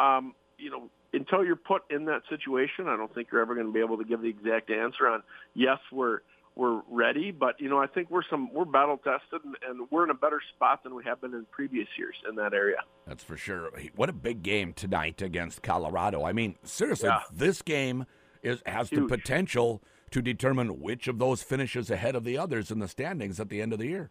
um, 0.00 0.34
you 0.58 0.70
know, 0.70 0.88
until 1.12 1.44
you're 1.44 1.56
put 1.56 1.82
in 1.90 2.04
that 2.06 2.22
situation, 2.28 2.86
I 2.88 2.96
don't 2.96 3.12
think 3.14 3.28
you're 3.32 3.40
ever 3.40 3.54
going 3.54 3.66
to 3.66 3.72
be 3.72 3.80
able 3.80 3.98
to 3.98 4.04
give 4.04 4.20
the 4.22 4.28
exact 4.28 4.70
answer 4.70 5.08
on 5.08 5.22
yes, 5.54 5.78
we're 5.92 6.20
we're 6.56 6.82
ready, 6.90 7.30
but 7.30 7.60
you 7.60 7.68
know, 7.68 7.78
I 7.78 7.86
think 7.86 8.10
we're 8.10 8.24
some 8.28 8.52
we're 8.52 8.64
battle 8.64 8.98
tested 8.98 9.44
and, 9.44 9.56
and 9.68 9.88
we're 9.90 10.04
in 10.04 10.10
a 10.10 10.14
better 10.14 10.40
spot 10.54 10.82
than 10.82 10.94
we 10.94 11.04
have 11.04 11.20
been 11.20 11.32
in 11.32 11.46
previous 11.50 11.88
years 11.96 12.14
in 12.28 12.34
that 12.36 12.52
area. 12.52 12.78
That's 13.06 13.24
for 13.24 13.36
sure. 13.36 13.70
What 13.94 14.08
a 14.08 14.12
big 14.12 14.42
game 14.42 14.72
tonight 14.72 15.22
against 15.22 15.62
Colorado. 15.62 16.24
I 16.24 16.32
mean, 16.32 16.56
seriously, 16.62 17.08
yeah. 17.08 17.20
this 17.32 17.62
game 17.62 18.04
is 18.42 18.62
has 18.66 18.90
Huge. 18.90 19.02
the 19.02 19.16
potential 19.16 19.82
to 20.10 20.20
determine 20.20 20.80
which 20.80 21.08
of 21.08 21.18
those 21.18 21.42
finishes 21.42 21.90
ahead 21.90 22.16
of 22.16 22.24
the 22.24 22.36
others 22.36 22.70
in 22.70 22.80
the 22.80 22.88
standings 22.88 23.38
at 23.38 23.48
the 23.48 23.62
end 23.62 23.72
of 23.72 23.78
the 23.78 23.86
year. 23.86 24.10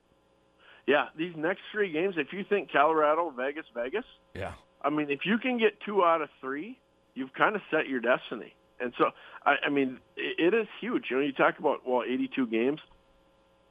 Yeah, 0.87 1.05
these 1.15 1.33
next 1.35 1.61
three 1.71 1.91
games, 1.91 2.15
if 2.17 2.33
you 2.33 2.43
think 2.47 2.71
Colorado, 2.71 3.31
Vegas, 3.35 3.65
Vegas, 3.75 4.05
yeah, 4.33 4.53
I 4.81 4.89
mean, 4.89 5.09
if 5.09 5.21
you 5.25 5.37
can 5.37 5.57
get 5.57 5.79
two 5.85 6.03
out 6.03 6.21
of 6.21 6.29
three, 6.41 6.79
you've 7.13 7.33
kind 7.33 7.55
of 7.55 7.61
set 7.71 7.87
your 7.87 7.99
destiny. 7.99 8.53
And 8.79 8.93
so, 8.97 9.11
I, 9.45 9.55
I 9.65 9.69
mean, 9.69 9.99
it, 10.15 10.53
it 10.53 10.57
is 10.57 10.67
huge. 10.79 11.05
You 11.09 11.17
know, 11.17 11.23
you 11.23 11.33
talk 11.33 11.59
about 11.59 11.87
well, 11.87 12.03
82 12.03 12.47
games. 12.47 12.79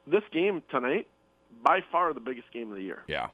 This 0.05 0.23
game 0.31 0.61
tonight, 0.69 1.07
by 1.63 1.79
far 1.91 2.13
the 2.13 2.19
biggest 2.19 2.51
game 2.53 2.69
of 2.71 2.77
the 2.77 2.83
year. 2.83 3.03
Yeah, 3.07 3.27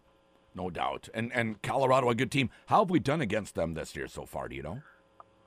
no 0.54 0.70
doubt. 0.70 1.10
And 1.14 1.32
and 1.34 1.62
Colorado, 1.62 2.10
a 2.10 2.16
good 2.16 2.32
team. 2.32 2.50
How 2.68 2.80
have 2.80 2.90
we 2.90 3.00
done 3.00 3.22
against 3.22 3.56
them 3.56 3.74
this 3.74 3.96
year 3.96 4.08
so 4.08 4.26
far? 4.26 4.50
Do 4.50 4.56
you 4.56 4.64
know? 4.64 4.82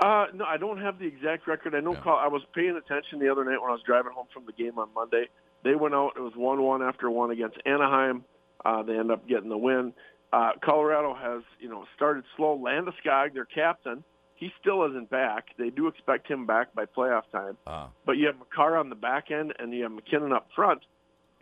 Uh, 0.01 0.27
no, 0.33 0.45
I 0.45 0.57
don't 0.59 0.81
have 0.81 0.99
the 0.99 1.07
exact 1.07 1.49
record. 1.49 1.75
I 1.75 1.81
know. 1.81 1.93
Yeah. 1.93 2.13
I 2.13 2.29
was 2.29 2.43
paying 2.55 2.77
attention 2.77 3.19
the 3.19 3.31
other 3.31 3.45
night 3.45 3.61
when 3.61 3.71
I 3.71 3.73
was 3.73 3.83
driving 3.85 4.13
home 4.13 4.27
from 4.33 4.47
the 4.47 4.53
game 4.53 4.79
on 4.79 4.89
Monday. 4.95 5.29
They 5.65 5.75
went 5.75 5.95
out. 5.95 6.13
It 6.17 6.21
was 6.21 6.35
one-one 6.37 6.83
after 6.83 7.11
one 7.11 7.31
against 7.31 7.57
Anaheim. 7.67 8.25
Uh, 8.65 8.83
they 8.85 8.97
end 8.97 9.11
up 9.11 9.27
getting 9.29 9.49
the 9.49 9.59
win. 9.59 9.93
Uh, 10.33 10.53
Colorado 10.63 11.15
has, 11.15 11.43
you 11.59 11.69
know, 11.69 11.85
started 11.97 12.25
slow. 12.37 12.59
Landeskog, 12.59 13.35
their 13.35 13.47
captain, 13.47 14.05
he 14.35 14.51
still 14.61 14.85
isn't 14.89 15.11
back. 15.11 15.47
They 15.59 15.71
do 15.71 15.89
expect 15.89 16.29
him 16.29 16.47
back 16.47 16.75
by 16.75 16.85
playoff 16.85 17.23
time. 17.33 17.57
Uh. 17.67 17.89
But 18.07 18.13
you 18.13 18.27
have 18.27 18.37
Makar 18.39 18.77
on 18.77 18.89
the 18.89 18.95
back 18.95 19.31
end, 19.31 19.55
and 19.59 19.73
you 19.73 19.83
have 19.85 19.93
MacKinnon 19.93 20.33
up 20.33 20.49
front, 20.55 20.81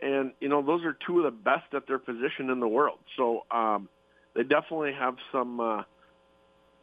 and 0.01 0.31
you 0.39 0.49
know 0.49 0.61
those 0.61 0.83
are 0.83 0.97
two 1.05 1.19
of 1.19 1.25
the 1.25 1.37
best 1.37 1.73
at 1.73 1.87
their 1.87 1.99
position 1.99 2.49
in 2.49 2.59
the 2.59 2.67
world. 2.67 2.99
So 3.15 3.45
um, 3.51 3.89
they 4.35 4.43
definitely 4.43 4.93
have 4.97 5.15
some 5.31 5.59
uh, 5.59 5.83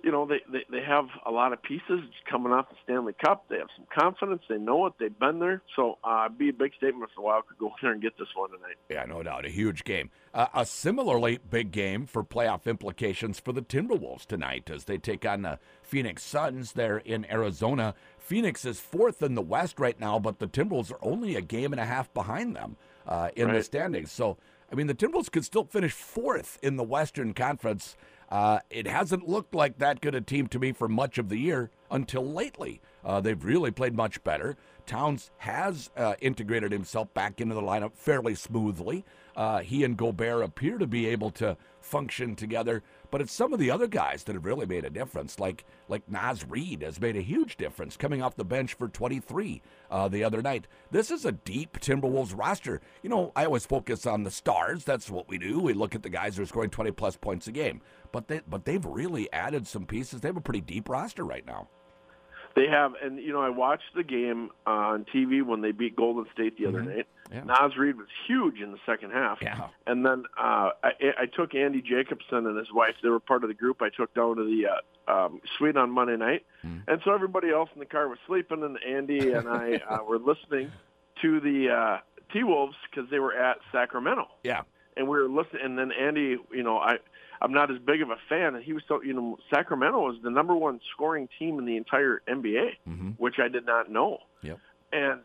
you 0.04 0.12
know, 0.12 0.26
they, 0.26 0.40
they, 0.52 0.64
they 0.70 0.82
have 0.86 1.06
a 1.24 1.30
lot 1.30 1.54
of 1.54 1.62
pieces 1.62 2.00
coming 2.30 2.52
off 2.52 2.68
the 2.68 2.76
Stanley 2.84 3.14
Cup. 3.24 3.46
They 3.48 3.56
have 3.56 3.68
some 3.74 3.86
confidence. 3.98 4.42
They 4.48 4.58
know 4.58 4.84
it. 4.86 4.92
They've 5.00 5.18
been 5.18 5.38
there. 5.38 5.62
So 5.74 5.98
uh, 6.04 6.28
be 6.28 6.50
a 6.50 6.52
big 6.52 6.74
statement 6.76 7.08
if 7.08 7.16
the 7.16 7.22
Wild 7.22 7.46
could 7.48 7.56
go 7.58 7.68
in 7.68 7.72
there 7.80 7.92
and 7.92 8.02
get 8.02 8.18
this 8.18 8.28
one 8.36 8.50
tonight. 8.50 8.76
Yeah, 8.90 9.04
no 9.06 9.22
doubt. 9.22 9.46
A 9.46 9.48
huge 9.48 9.82
game. 9.84 10.10
Uh, 10.34 10.48
a 10.52 10.66
similarly 10.66 11.38
big 11.48 11.72
game 11.72 12.04
for 12.04 12.22
playoff 12.22 12.66
implications 12.66 13.40
for 13.40 13.52
the 13.52 13.62
Timberwolves 13.62 14.26
tonight 14.26 14.68
as 14.70 14.84
they 14.84 14.98
take 14.98 15.24
on 15.24 15.42
the 15.42 15.58
Phoenix 15.82 16.22
Suns 16.22 16.72
there 16.72 16.98
in 16.98 17.24
Arizona. 17.30 17.94
Phoenix 18.18 18.64
is 18.66 18.80
fourth 18.80 19.22
in 19.22 19.34
the 19.34 19.42
West 19.42 19.80
right 19.80 19.98
now, 19.98 20.18
but 20.18 20.38
the 20.38 20.48
Timberwolves 20.48 20.92
are 20.92 20.98
only 21.02 21.34
a 21.34 21.40
game 21.40 21.72
and 21.72 21.80
a 21.80 21.86
half 21.86 22.12
behind 22.12 22.54
them 22.54 22.76
uh, 23.06 23.30
in 23.36 23.46
right. 23.46 23.54
the 23.54 23.62
standings. 23.62 24.12
So, 24.12 24.36
I 24.70 24.74
mean, 24.74 24.86
the 24.86 24.94
Timberwolves 24.94 25.30
could 25.30 25.44
still 25.44 25.64
finish 25.64 25.92
fourth 25.92 26.58
in 26.62 26.76
the 26.76 26.84
Western 26.84 27.32
Conference. 27.32 27.96
Uh, 28.34 28.58
it 28.68 28.88
hasn't 28.88 29.28
looked 29.28 29.54
like 29.54 29.78
that 29.78 30.00
good 30.00 30.16
a 30.16 30.20
team 30.20 30.48
to 30.48 30.58
me 30.58 30.72
for 30.72 30.88
much 30.88 31.18
of 31.18 31.28
the 31.28 31.36
year 31.36 31.70
until 31.88 32.24
lately. 32.24 32.80
Uh, 33.04 33.20
they've 33.20 33.44
really 33.44 33.70
played 33.70 33.94
much 33.94 34.24
better. 34.24 34.56
Towns 34.86 35.30
has 35.36 35.88
uh, 35.96 36.14
integrated 36.20 36.72
himself 36.72 37.14
back 37.14 37.40
into 37.40 37.54
the 37.54 37.62
lineup 37.62 37.94
fairly 37.94 38.34
smoothly. 38.34 39.04
Uh, 39.36 39.60
he 39.60 39.84
and 39.84 39.96
Gobert 39.96 40.42
appear 40.42 40.78
to 40.78 40.86
be 40.88 41.06
able 41.06 41.30
to 41.30 41.56
function 41.80 42.34
together, 42.34 42.82
but 43.10 43.20
it's 43.20 43.32
some 43.32 43.52
of 43.52 43.58
the 43.58 43.70
other 43.70 43.86
guys 43.86 44.24
that 44.24 44.34
have 44.34 44.44
really 44.44 44.66
made 44.66 44.84
a 44.84 44.90
difference. 44.90 45.38
Like 45.38 45.64
like 45.88 46.08
Naz 46.08 46.44
Reid 46.44 46.82
has 46.82 47.00
made 47.00 47.16
a 47.16 47.22
huge 47.22 47.56
difference 47.56 47.96
coming 47.96 48.22
off 48.22 48.36
the 48.36 48.44
bench 48.44 48.74
for 48.74 48.88
23 48.88 49.62
uh, 49.90 50.08
the 50.08 50.24
other 50.24 50.42
night. 50.42 50.66
This 50.90 51.10
is 51.10 51.24
a 51.24 51.32
deep 51.32 51.78
Timberwolves 51.80 52.36
roster. 52.36 52.80
You 53.02 53.10
know, 53.10 53.32
I 53.36 53.44
always 53.44 53.66
focus 53.66 54.06
on 54.06 54.22
the 54.22 54.30
stars. 54.30 54.84
That's 54.84 55.10
what 55.10 55.28
we 55.28 55.38
do. 55.38 55.60
We 55.60 55.72
look 55.72 55.94
at 55.94 56.02
the 56.02 56.10
guys 56.10 56.36
who 56.36 56.42
are 56.42 56.46
scoring 56.46 56.70
20 56.70 56.90
plus 56.92 57.16
points 57.16 57.46
a 57.46 57.52
game. 57.52 57.80
But 58.12 58.28
they 58.28 58.40
but 58.46 58.64
they've 58.64 58.84
really 58.84 59.32
added 59.32 59.66
some 59.66 59.86
pieces. 59.86 60.20
They 60.20 60.28
have 60.28 60.36
a 60.36 60.40
pretty 60.40 60.60
deep 60.60 60.88
roster 60.88 61.24
right 61.24 61.46
now. 61.46 61.68
They 62.54 62.68
have, 62.68 62.92
and 63.02 63.18
you 63.18 63.32
know, 63.32 63.40
I 63.40 63.48
watched 63.48 63.94
the 63.96 64.04
game 64.04 64.50
uh, 64.66 64.70
on 64.70 65.06
TV 65.12 65.44
when 65.44 65.60
they 65.60 65.72
beat 65.72 65.96
Golden 65.96 66.24
State 66.32 66.56
the 66.56 66.66
other 66.66 66.80
mm-hmm. 66.80 66.96
night. 66.96 67.06
Yeah. 67.32 67.42
Naz 67.44 67.76
Reid 67.76 67.96
was 67.96 68.06
huge 68.28 68.60
in 68.60 68.70
the 68.70 68.78
second 68.86 69.10
half. 69.10 69.38
Yeah. 69.42 69.68
And 69.86 70.06
then 70.06 70.24
uh, 70.38 70.70
I, 70.84 70.90
I 71.22 71.26
took 71.26 71.54
Andy 71.54 71.82
Jacobson 71.82 72.46
and 72.46 72.56
his 72.56 72.72
wife. 72.72 72.94
They 73.02 73.08
were 73.08 73.18
part 73.18 73.42
of 73.42 73.48
the 73.48 73.54
group 73.54 73.82
I 73.82 73.88
took 73.88 74.14
down 74.14 74.36
to 74.36 74.44
the 74.44 74.68
uh, 74.68 75.10
um, 75.10 75.40
suite 75.58 75.76
on 75.76 75.90
Monday 75.90 76.16
night. 76.16 76.44
Mm. 76.64 76.82
And 76.86 77.00
so 77.04 77.12
everybody 77.12 77.50
else 77.50 77.70
in 77.74 77.80
the 77.80 77.86
car 77.86 78.08
was 78.08 78.18
sleeping, 78.26 78.62
and 78.62 78.78
Andy 78.86 79.32
and 79.32 79.48
I 79.48 79.80
uh, 79.88 80.04
were 80.08 80.18
listening 80.18 80.70
to 81.22 81.40
the 81.40 81.70
uh, 81.70 81.98
T 82.32 82.44
Wolves 82.44 82.76
because 82.90 83.10
they 83.10 83.18
were 83.18 83.34
at 83.34 83.58
Sacramento. 83.72 84.28
Yeah. 84.44 84.62
And 84.96 85.08
we 85.08 85.16
were 85.16 85.28
listening, 85.28 85.62
and 85.64 85.78
then 85.78 85.90
Andy, 85.92 86.36
you 86.52 86.62
know, 86.62 86.78
I 86.78 86.96
I'm 87.40 87.52
not 87.52 87.70
as 87.70 87.78
big 87.78 88.00
of 88.00 88.10
a 88.10 88.16
fan. 88.28 88.54
And 88.54 88.64
he 88.64 88.72
was 88.72 88.82
so, 88.88 89.02
you 89.02 89.12
know, 89.12 89.38
Sacramento 89.52 89.98
was 89.98 90.16
the 90.22 90.30
number 90.30 90.54
one 90.54 90.80
scoring 90.92 91.28
team 91.38 91.58
in 91.58 91.66
the 91.66 91.76
entire 91.76 92.22
NBA, 92.28 92.70
mm-hmm. 92.88 93.10
which 93.18 93.34
I 93.38 93.48
did 93.48 93.66
not 93.66 93.90
know. 93.90 94.18
Yep. 94.42 94.58
And 94.92 95.20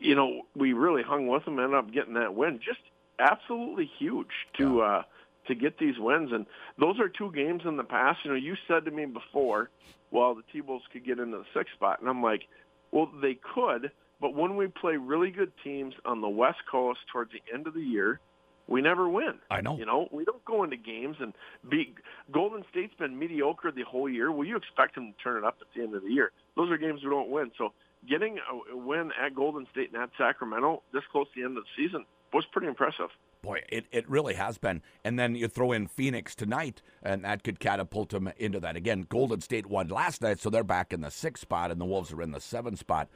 you 0.00 0.14
know, 0.14 0.42
we 0.56 0.72
really 0.72 1.02
hung 1.02 1.26
with 1.26 1.44
them, 1.44 1.58
ended 1.58 1.78
up 1.78 1.92
getting 1.92 2.14
that 2.14 2.34
win. 2.34 2.60
Just 2.64 2.80
absolutely 3.18 3.90
huge 3.98 4.26
to 4.58 4.76
yeah. 4.78 4.82
uh, 4.82 5.02
to 5.46 5.54
get 5.54 5.78
these 5.78 5.98
wins, 5.98 6.30
and 6.32 6.46
those 6.78 7.00
are 7.00 7.08
two 7.08 7.32
games 7.32 7.62
in 7.64 7.76
the 7.76 7.84
past. 7.84 8.18
You 8.24 8.32
know, 8.32 8.36
you 8.36 8.54
said 8.66 8.84
to 8.84 8.90
me 8.90 9.06
before, 9.06 9.70
well, 10.10 10.34
the 10.34 10.42
T-Bulls 10.52 10.82
could 10.92 11.04
get 11.04 11.18
into 11.18 11.38
the 11.38 11.44
sixth 11.54 11.72
spot, 11.74 12.00
and 12.00 12.08
I'm 12.08 12.22
like, 12.22 12.42
well, 12.90 13.10
they 13.22 13.38
could, 13.54 13.90
but 14.20 14.34
when 14.34 14.56
we 14.56 14.66
play 14.66 14.96
really 14.96 15.30
good 15.30 15.52
teams 15.62 15.94
on 16.04 16.20
the 16.20 16.28
West 16.28 16.58
Coast 16.70 17.00
towards 17.12 17.32
the 17.32 17.42
end 17.52 17.66
of 17.66 17.74
the 17.74 17.80
year, 17.80 18.20
we 18.68 18.82
never 18.82 19.08
win. 19.08 19.38
I 19.50 19.60
know. 19.60 19.76
You 19.76 19.86
know, 19.86 20.08
we 20.12 20.24
don't 20.24 20.44
go 20.44 20.62
into 20.62 20.76
games 20.76 21.16
and 21.20 21.32
be. 21.68 21.94
Golden 22.30 22.64
State's 22.70 22.94
been 22.94 23.18
mediocre 23.18 23.72
the 23.72 23.82
whole 23.82 24.08
year. 24.08 24.30
Will 24.30 24.44
you 24.44 24.56
expect 24.56 24.94
them 24.94 25.12
to 25.12 25.22
turn 25.22 25.38
it 25.38 25.44
up 25.44 25.56
at 25.60 25.66
the 25.74 25.82
end 25.82 25.94
of 25.94 26.02
the 26.02 26.10
year. 26.10 26.30
Those 26.56 26.70
are 26.70 26.76
games 26.76 27.00
we 27.02 27.10
don't 27.10 27.30
win. 27.30 27.50
So 27.56 27.72
getting 28.08 28.38
a 28.72 28.76
win 28.76 29.10
at 29.20 29.34
Golden 29.34 29.66
State 29.72 29.92
and 29.92 30.02
at 30.02 30.10
Sacramento 30.18 30.82
this 30.92 31.02
close 31.10 31.26
to 31.34 31.40
the 31.40 31.46
end 31.46 31.56
of 31.56 31.64
the 31.64 31.82
season 31.82 32.04
was 32.32 32.44
pretty 32.52 32.68
impressive. 32.68 33.08
Boy, 33.40 33.62
it, 33.68 33.86
it 33.92 34.08
really 34.10 34.34
has 34.34 34.58
been. 34.58 34.82
And 35.04 35.18
then 35.18 35.34
you 35.34 35.48
throw 35.48 35.72
in 35.72 35.86
Phoenix 35.86 36.34
tonight, 36.34 36.82
and 37.02 37.24
that 37.24 37.44
could 37.44 37.60
catapult 37.60 38.10
them 38.10 38.30
into 38.36 38.60
that 38.60 38.76
again. 38.76 39.06
Golden 39.08 39.40
State 39.40 39.66
won 39.66 39.88
last 39.88 40.22
night, 40.22 40.40
so 40.40 40.50
they're 40.50 40.64
back 40.64 40.92
in 40.92 41.00
the 41.00 41.10
sixth 41.10 41.42
spot, 41.42 41.70
and 41.70 41.80
the 41.80 41.84
Wolves 41.84 42.12
are 42.12 42.20
in 42.20 42.32
the 42.32 42.40
seventh 42.40 42.80
spot. 42.80 43.08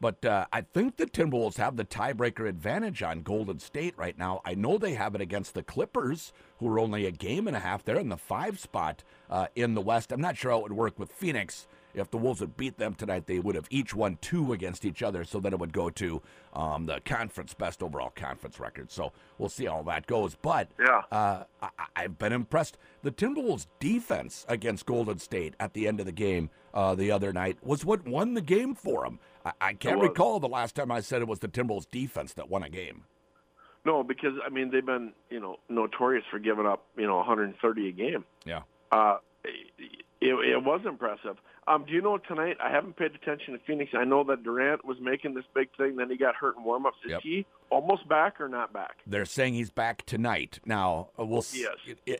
But 0.00 0.24
uh, 0.24 0.46
I 0.52 0.60
think 0.60 0.96
the 0.96 1.06
Timberwolves 1.06 1.56
have 1.56 1.76
the 1.76 1.84
tiebreaker 1.84 2.48
advantage 2.48 3.02
on 3.02 3.22
Golden 3.22 3.58
State 3.58 3.94
right 3.96 4.16
now. 4.16 4.40
I 4.44 4.54
know 4.54 4.78
they 4.78 4.94
have 4.94 5.14
it 5.14 5.20
against 5.20 5.54
the 5.54 5.62
Clippers, 5.62 6.32
who 6.58 6.68
are 6.68 6.78
only 6.78 7.06
a 7.06 7.10
game 7.10 7.48
and 7.48 7.56
a 7.56 7.60
half. 7.60 7.84
They're 7.84 7.98
in 7.98 8.08
the 8.08 8.16
five 8.16 8.60
spot 8.60 9.02
uh, 9.28 9.46
in 9.56 9.74
the 9.74 9.80
West. 9.80 10.12
I'm 10.12 10.20
not 10.20 10.36
sure 10.36 10.52
how 10.52 10.58
it 10.58 10.62
would 10.64 10.72
work 10.72 10.98
with 10.98 11.10
Phoenix. 11.10 11.66
If 11.94 12.10
the 12.10 12.18
Wolves 12.18 12.40
had 12.40 12.56
beat 12.56 12.78
them 12.78 12.94
tonight, 12.94 13.26
they 13.26 13.38
would 13.38 13.54
have 13.54 13.66
each 13.70 13.94
won 13.94 14.18
two 14.20 14.52
against 14.52 14.84
each 14.84 15.02
other, 15.02 15.24
so 15.24 15.40
then 15.40 15.52
it 15.52 15.58
would 15.58 15.72
go 15.72 15.90
to 15.90 16.22
um, 16.52 16.86
the 16.86 17.00
conference 17.04 17.54
best 17.54 17.82
overall 17.82 18.12
conference 18.14 18.60
record. 18.60 18.90
So 18.90 19.12
we'll 19.38 19.48
see 19.48 19.64
how 19.66 19.82
that 19.82 20.06
goes. 20.06 20.36
But 20.40 20.68
yeah, 20.78 21.02
uh, 21.10 21.44
I- 21.62 21.68
I've 21.96 22.18
been 22.18 22.32
impressed. 22.32 22.78
The 23.02 23.10
Timberwolves' 23.10 23.66
defense 23.80 24.44
against 24.48 24.86
Golden 24.86 25.18
State 25.18 25.54
at 25.58 25.72
the 25.72 25.88
end 25.88 25.98
of 26.00 26.06
the 26.06 26.12
game 26.12 26.50
uh, 26.74 26.94
the 26.94 27.10
other 27.10 27.32
night 27.32 27.58
was 27.62 27.84
what 27.84 28.06
won 28.06 28.34
the 28.34 28.40
game 28.42 28.74
for 28.74 29.04
them. 29.04 29.18
I, 29.44 29.52
I 29.60 29.72
can't 29.74 30.00
recall 30.00 30.40
the 30.40 30.48
last 30.48 30.74
time 30.74 30.90
I 30.92 31.00
said 31.00 31.22
it 31.22 31.28
was 31.28 31.38
the 31.38 31.48
Timberwolves' 31.48 31.90
defense 31.90 32.34
that 32.34 32.48
won 32.50 32.62
a 32.62 32.68
game. 32.70 33.04
No, 33.84 34.02
because 34.02 34.34
I 34.44 34.50
mean 34.50 34.70
they've 34.70 34.84
been 34.84 35.12
you 35.30 35.40
know 35.40 35.56
notorious 35.68 36.24
for 36.30 36.38
giving 36.38 36.66
up 36.66 36.84
you 36.96 37.06
know 37.06 37.16
130 37.16 37.88
a 37.88 37.92
game. 37.92 38.24
Yeah. 38.44 38.62
Uh, 38.92 39.18
it, 39.44 39.94
it 40.20 40.64
was 40.64 40.80
impressive. 40.84 41.36
Um, 41.68 41.84
do 41.86 41.92
you 41.92 42.00
know 42.00 42.16
tonight? 42.16 42.56
I 42.62 42.70
haven't 42.70 42.96
paid 42.96 43.14
attention 43.14 43.52
to 43.52 43.60
Phoenix. 43.66 43.92
I 43.94 44.04
know 44.04 44.24
that 44.24 44.42
Durant 44.42 44.84
was 44.84 44.96
making 45.00 45.34
this 45.34 45.44
big 45.54 45.68
thing, 45.76 45.96
then 45.96 46.08
he 46.08 46.16
got 46.16 46.34
hurt 46.34 46.56
in 46.56 46.64
warmups. 46.64 47.04
Is 47.04 47.10
yep. 47.10 47.20
he 47.22 47.44
almost 47.70 48.08
back 48.08 48.40
or 48.40 48.48
not 48.48 48.72
back? 48.72 48.96
They're 49.06 49.26
saying 49.26 49.54
he's 49.54 49.70
back 49.70 50.06
tonight. 50.06 50.60
Now 50.64 51.08
uh, 51.18 51.26
we'll 51.26 51.44
yes. 51.52 51.76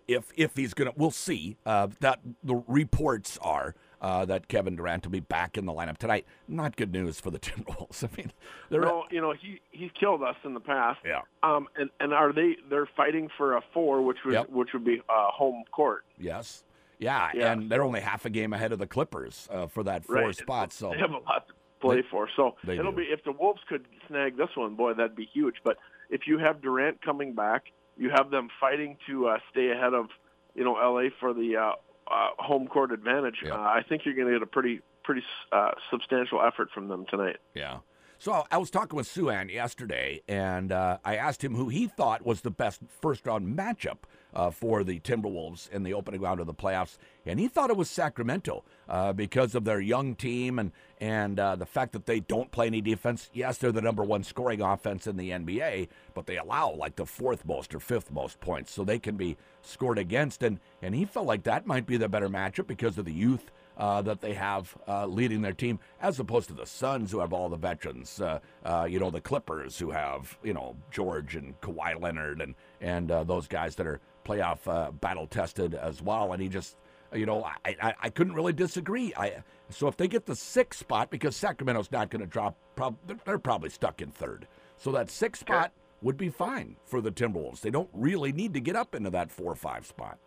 if 0.07 0.33
if 0.37 0.55
he's 0.55 0.75
gonna, 0.75 0.93
we'll 0.97 1.11
see. 1.11 1.57
Uh, 1.65 1.89
that 2.01 2.21
the 2.45 2.63
reports 2.67 3.39
are 3.41 3.75
uh, 4.03 4.25
that 4.27 4.49
Kevin 4.49 4.77
Durant 4.77 5.05
will 5.05 5.13
be 5.13 5.21
back 5.21 5.57
in 5.57 5.65
the 5.65 5.73
lineup 5.73 5.97
tonight. 5.97 6.27
Not 6.47 6.77
good 6.77 6.93
news 6.93 7.19
for 7.19 7.31
the 7.31 7.39
Timberwolves. 7.39 8.05
I 8.05 8.09
mean, 8.17 8.33
they're 8.71 8.83
no, 8.83 9.05
you 9.11 9.21
know 9.21 9.33
he 9.33 9.61
he's 9.71 9.91
killed 9.99 10.23
us 10.23 10.37
in 10.45 10.53
the 10.55 10.61
past. 10.61 11.01
Yeah. 11.05 11.23
Um, 11.43 11.69
and 11.77 11.89
and 12.01 12.13
are 12.13 12.33
they 12.33 12.57
they're 12.69 12.89
fighting 12.97 13.29
for 13.37 13.57
a 13.57 13.63
four, 13.73 14.03
which 14.03 14.19
would 14.25 14.35
yep. 14.35 14.51
which 14.51 14.75
would 14.75 14.85
be 14.85 15.01
uh, 15.09 15.31
home 15.31 15.65
court. 15.73 16.05
Yes. 16.19 16.65
Yeah, 16.99 17.31
yeah, 17.35 17.53
and 17.53 17.71
they're 17.71 17.85
only 17.85 18.01
half 18.01 18.25
a 18.25 18.31
game 18.31 18.53
ahead 18.53 18.73
of 18.73 18.79
the 18.79 18.87
Clippers 18.87 19.49
uh, 19.51 19.67
for 19.67 19.85
that 19.85 20.05
four 20.05 20.17
right. 20.17 20.35
spot. 20.35 20.73
So 20.73 20.91
they 20.91 20.99
have 20.99 21.13
a 21.13 21.19
lot 21.19 21.47
to 21.49 21.55
play 21.81 21.97
they, 21.97 22.09
for. 22.11 22.29
So 22.35 22.57
it'll 22.67 22.91
do. 22.91 22.99
be 22.99 23.05
if 23.05 23.23
the 23.25 23.33
Wolves 23.33 23.61
could 23.69 23.87
snag 24.09 24.37
this 24.37 24.49
one, 24.55 24.75
boy, 24.75 24.95
that'd 24.95 25.15
be 25.17 25.29
huge. 25.33 25.57
But 25.63 25.79
if 26.11 26.23
you 26.27 26.39
have 26.39 26.61
Durant 26.61 27.01
coming 27.03 27.35
back, 27.35 27.67
you 27.97 28.11
have 28.11 28.31
them 28.31 28.49
fighting 28.61 28.97
to 29.07 29.29
uh, 29.29 29.39
stay 29.51 29.71
ahead 29.71 29.95
of 29.95 30.07
you 30.55 30.65
know 30.65 30.73
LA 30.73 31.11
for 31.21 31.33
the 31.33 31.57
uh, 31.57 31.73
uh, 32.13 32.29
home 32.39 32.67
court 32.67 32.93
advantage. 32.93 33.37
Yeah. 33.45 33.55
Uh, 33.55 33.59
I 33.59 33.83
think 33.89 34.05
you're 34.05 34.15
going 34.15 34.29
to 34.29 34.35
get 34.35 34.43
a 34.43 34.47
pretty 34.47 34.81
pretty 35.05 35.23
uh, 35.53 35.73
substantial 35.91 36.43
effort 36.43 36.71
from 36.75 36.89
them 36.89 37.07
tonight. 37.09 37.37
Yeah. 37.55 37.79
So 38.21 38.45
I 38.51 38.59
was 38.59 38.69
talking 38.69 38.97
with 38.97 39.07
Suan 39.07 39.49
yesterday, 39.49 40.23
and 40.27 40.73
uh, 40.73 40.99
I 41.05 41.15
asked 41.15 41.45
him 41.45 41.55
who 41.55 41.69
he 41.69 41.87
thought 41.87 42.27
was 42.27 42.41
the 42.41 42.51
best 42.51 42.81
first 43.01 43.25
round 43.25 43.57
matchup 43.57 43.99
uh, 44.35 44.51
for 44.51 44.83
the 44.83 44.99
Timberwolves 44.99 45.71
in 45.71 45.85
the 45.85 45.95
opening 45.95 46.21
round 46.21 46.41
of 46.41 46.49
the 46.49 46.55
playoffs, 46.55 46.99
and 47.25 47.39
he 47.39 47.47
thought 47.47 47.71
it 47.71 47.77
was 47.77 47.89
Sacramento 47.89 48.65
uh, 48.89 49.13
because 49.13 49.55
of 49.55 49.63
their 49.65 49.81
young 49.81 50.17
team 50.17 50.59
and 50.59 50.73
and 51.01 51.39
uh, 51.39 51.55
the 51.55 51.65
fact 51.65 51.93
that 51.93 52.07
they 52.07 52.19
don't 52.19 52.51
play 52.51 52.67
any 52.67 52.81
defense. 52.81 53.31
Yes, 53.33 53.59
they're 53.59 53.71
the 53.71 53.81
number 53.81 54.03
one 54.03 54.25
scoring 54.25 54.63
offense 54.63 55.07
in 55.07 55.17
the 55.17 55.31
NBA, 55.31 55.87
but 56.13 56.27
they 56.27 56.39
allow 56.39 56.75
like 56.75 56.97
the 56.97 57.07
fourth 57.07 57.47
most 57.47 57.73
or 57.73 57.79
fifth 57.79 58.11
most 58.11 58.41
points, 58.41 58.73
so 58.73 58.83
they 58.83 58.99
can 58.99 59.17
be 59.17 59.37
scored 59.63 59.97
against. 59.97 60.43
and 60.43 60.59
And 60.83 60.93
he 60.93 61.05
felt 61.05 61.27
like 61.27 61.45
that 61.45 61.69
might 61.69 61.87
be 61.87 61.97
the 61.97 62.09
better 62.09 62.29
matchup 62.29 62.67
because 62.67 62.99
of 62.99 63.05
the 63.05 63.13
youth 63.13 63.53
uh, 63.79 64.03
that 64.03 64.21
they 64.21 64.35
have 64.35 64.77
uh, 64.87 65.07
leading 65.07 65.41
their 65.41 65.53
team, 65.53 65.79
as 66.01 66.19
opposed 66.19 66.49
to 66.49 66.55
the 66.55 66.67
Suns, 66.67 67.13
who 67.13 67.21
have 67.21 67.33
all 67.33 67.49
the 67.49 67.57
veterans. 67.57 68.21
Uh, 68.21 68.41
uh 68.65 68.87
you 68.89 68.99
know, 68.99 69.11
the 69.11 69.21
Clippers, 69.21 69.79
who 69.79 69.91
have 69.91 70.37
you 70.43 70.53
know 70.53 70.77
George 70.91 71.37
and 71.37 71.59
Kawhi 71.61 72.01
Leonard 72.01 72.43
and 72.43 72.55
and 72.81 73.11
uh, 73.11 73.25
those 73.25 73.47
guys 73.47 73.77
that 73.77 73.87
are 73.87 74.01
playoff 74.29 74.59
uh, 74.67 74.91
battle 74.91 75.27
tested 75.27 75.75
as 75.75 76.03
well. 76.03 76.33
And 76.33 76.43
he 76.43 76.49
just, 76.49 76.77
you 77.15 77.25
know, 77.25 77.45
I, 77.45 77.77
I, 77.81 77.95
I 78.03 78.11
couldn't 78.11 78.35
really 78.35 78.53
disagree. 78.53 79.13
I 79.17 79.43
so 79.71 79.89
if 79.89 79.97
they 79.97 80.09
get 80.09 80.27
the 80.27 80.37
sixth 80.37 80.81
spot, 80.81 81.11
because 81.11 81.37
Sacramento's 81.37 81.93
not 81.93 82.11
going 82.11 82.21
to 82.21 82.27
drop, 82.27 82.57
prob- 82.77 82.97
they're 83.25 83.39
probably 83.39 83.71
stuck 83.71 84.03
in 84.03 84.11
third. 84.11 84.47
So 84.77 84.93
that 84.93 85.11
sixth 85.11 85.41
spot 85.41 85.73
would 86.03 86.17
be 86.17 86.29
fine 86.29 86.77
for 86.85 87.01
the 87.01 87.11
Timberwolves. 87.11 87.61
They 87.61 87.71
don't 87.71 87.91
really 87.93 88.33
need 88.33 88.55
to 88.55 88.61
get 88.61 88.77
up 88.77 88.95
into 88.95 89.11
that 89.11 89.31
four 89.31 89.53
or 89.53 89.57
five 89.57 89.87
spot. 89.87 90.19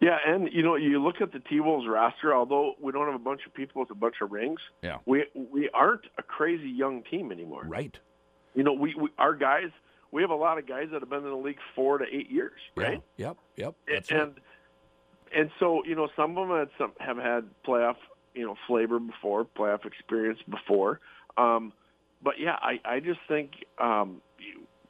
Yeah, 0.00 0.18
and 0.26 0.48
you 0.52 0.62
know, 0.62 0.76
you 0.76 1.02
look 1.02 1.20
at 1.20 1.32
the 1.32 1.40
T 1.40 1.60
Wolves 1.60 1.86
roster. 1.88 2.34
Although 2.34 2.74
we 2.80 2.92
don't 2.92 3.06
have 3.06 3.14
a 3.14 3.24
bunch 3.24 3.46
of 3.46 3.54
people 3.54 3.80
with 3.80 3.90
a 3.90 3.94
bunch 3.94 4.16
of 4.20 4.32
rings, 4.32 4.60
yeah, 4.82 4.98
we 5.06 5.24
we 5.34 5.68
aren't 5.70 6.06
a 6.18 6.22
crazy 6.22 6.68
young 6.68 7.02
team 7.04 7.32
anymore. 7.32 7.64
Right. 7.64 7.96
You 8.54 8.62
know, 8.62 8.72
we, 8.72 8.94
we 8.94 9.08
our 9.18 9.34
guys 9.34 9.70
we 10.14 10.22
have 10.22 10.30
a 10.30 10.36
lot 10.36 10.58
of 10.58 10.66
guys 10.66 10.88
that 10.92 11.00
have 11.00 11.10
been 11.10 11.24
in 11.24 11.30
the 11.30 11.36
league 11.36 11.58
four 11.74 11.98
to 11.98 12.04
eight 12.04 12.30
years, 12.30 12.60
right? 12.76 13.02
Yeah. 13.16 13.26
Yep, 13.26 13.36
yep. 13.56 13.74
That's 13.88 14.10
and 14.10 14.34
and 15.34 15.50
so 15.58 15.84
you 15.84 15.96
know, 15.96 16.08
some 16.14 16.38
of 16.38 16.48
them 16.48 16.56
had 16.56 16.68
some 16.78 16.92
have 17.00 17.16
had 17.16 17.44
playoff 17.66 17.96
you 18.34 18.46
know 18.46 18.56
flavor 18.66 18.98
before, 19.00 19.44
playoff 19.44 19.84
experience 19.84 20.38
before. 20.48 21.00
Um, 21.36 21.72
but 22.22 22.34
yeah, 22.38 22.56
I 22.60 22.80
I 22.84 23.00
just 23.00 23.20
think 23.26 23.50
um, 23.78 24.22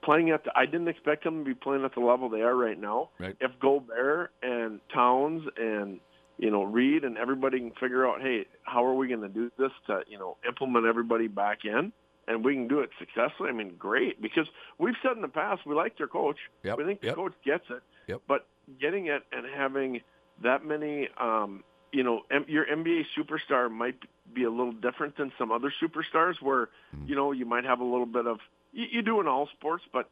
playing 0.04 0.30
at 0.30 0.44
the, 0.44 0.50
I 0.56 0.66
didn't 0.66 0.88
expect 0.88 1.24
them 1.24 1.38
to 1.40 1.44
be 1.44 1.54
playing 1.54 1.84
at 1.84 1.94
the 1.94 2.00
level 2.00 2.28
they 2.28 2.42
are 2.42 2.54
right 2.56 2.78
now. 2.80 3.10
Right. 3.18 3.36
If 3.40 3.50
Gobert 3.60 4.32
and 4.42 4.80
Towns 4.92 5.42
and 5.56 6.00
you 6.38 6.50
know 6.50 6.62
Reid 6.64 7.04
and 7.04 7.16
everybody 7.16 7.58
can 7.58 7.72
figure 7.80 8.06
out, 8.06 8.20
hey, 8.20 8.46
how 8.64 8.84
are 8.84 8.94
we 8.94 9.08
going 9.08 9.20
to 9.22 9.28
do 9.28 9.50
this 9.58 9.70
to 9.86 10.02
you 10.08 10.18
know 10.18 10.36
implement 10.46 10.86
everybody 10.86 11.28
back 11.28 11.64
in? 11.64 11.92
And 12.26 12.42
we 12.44 12.54
can 12.54 12.68
do 12.68 12.80
it 12.80 12.88
successfully. 12.98 13.50
I 13.50 13.52
mean, 13.52 13.74
great 13.78 14.20
because 14.22 14.46
we've 14.78 14.94
said 15.02 15.12
in 15.16 15.20
the 15.22 15.28
past 15.28 15.66
we 15.66 15.74
like 15.74 15.98
their 15.98 16.06
coach. 16.06 16.38
Yep, 16.62 16.78
We 16.78 16.84
think 16.84 17.00
yep. 17.02 17.12
the 17.12 17.16
coach 17.22 17.34
gets 17.44 17.64
it. 17.68 17.82
Yep. 18.06 18.22
But 18.26 18.46
getting 18.80 19.06
it 19.08 19.22
and 19.30 19.44
having 19.54 20.00
that 20.42 20.64
many, 20.64 21.08
um, 21.20 21.62
you 21.92 22.02
know, 22.02 22.22
M- 22.30 22.46
your 22.48 22.64
NBA 22.64 23.02
superstar 23.16 23.70
might 23.70 23.96
be 24.32 24.44
a 24.44 24.50
little 24.50 24.72
different 24.72 25.18
than 25.18 25.32
some 25.38 25.52
other 25.52 25.70
superstars 25.82 26.40
where, 26.40 26.70
Mm-hmm. 26.96 27.08
you 27.08 27.14
know, 27.14 27.32
you 27.32 27.44
might 27.44 27.64
have 27.64 27.80
a 27.80 27.84
little 27.84 28.06
bit 28.06 28.26
of, 28.26 28.38
you, 28.74 28.86
you 28.90 29.02
do 29.02 29.20
in 29.20 29.28
all 29.28 29.48
sports, 29.56 29.84
but 29.92 30.10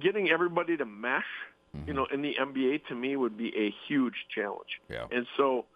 getting 0.00 0.30
everybody 0.30 0.76
to 0.76 0.84
mesh, 0.84 1.24
you 1.72 1.80
mm-hmm. 1.80 1.92
know, 1.96 2.06
in 2.12 2.22
the 2.22 2.34
NBA 2.40 2.86
to 2.88 2.94
me 2.94 3.16
would 3.16 3.36
be 3.36 3.48
a 3.56 3.74
huge 3.88 4.14
challenge. 4.34 4.80
Yeah. 4.88 5.06
And 5.10 5.26
so 5.36 5.66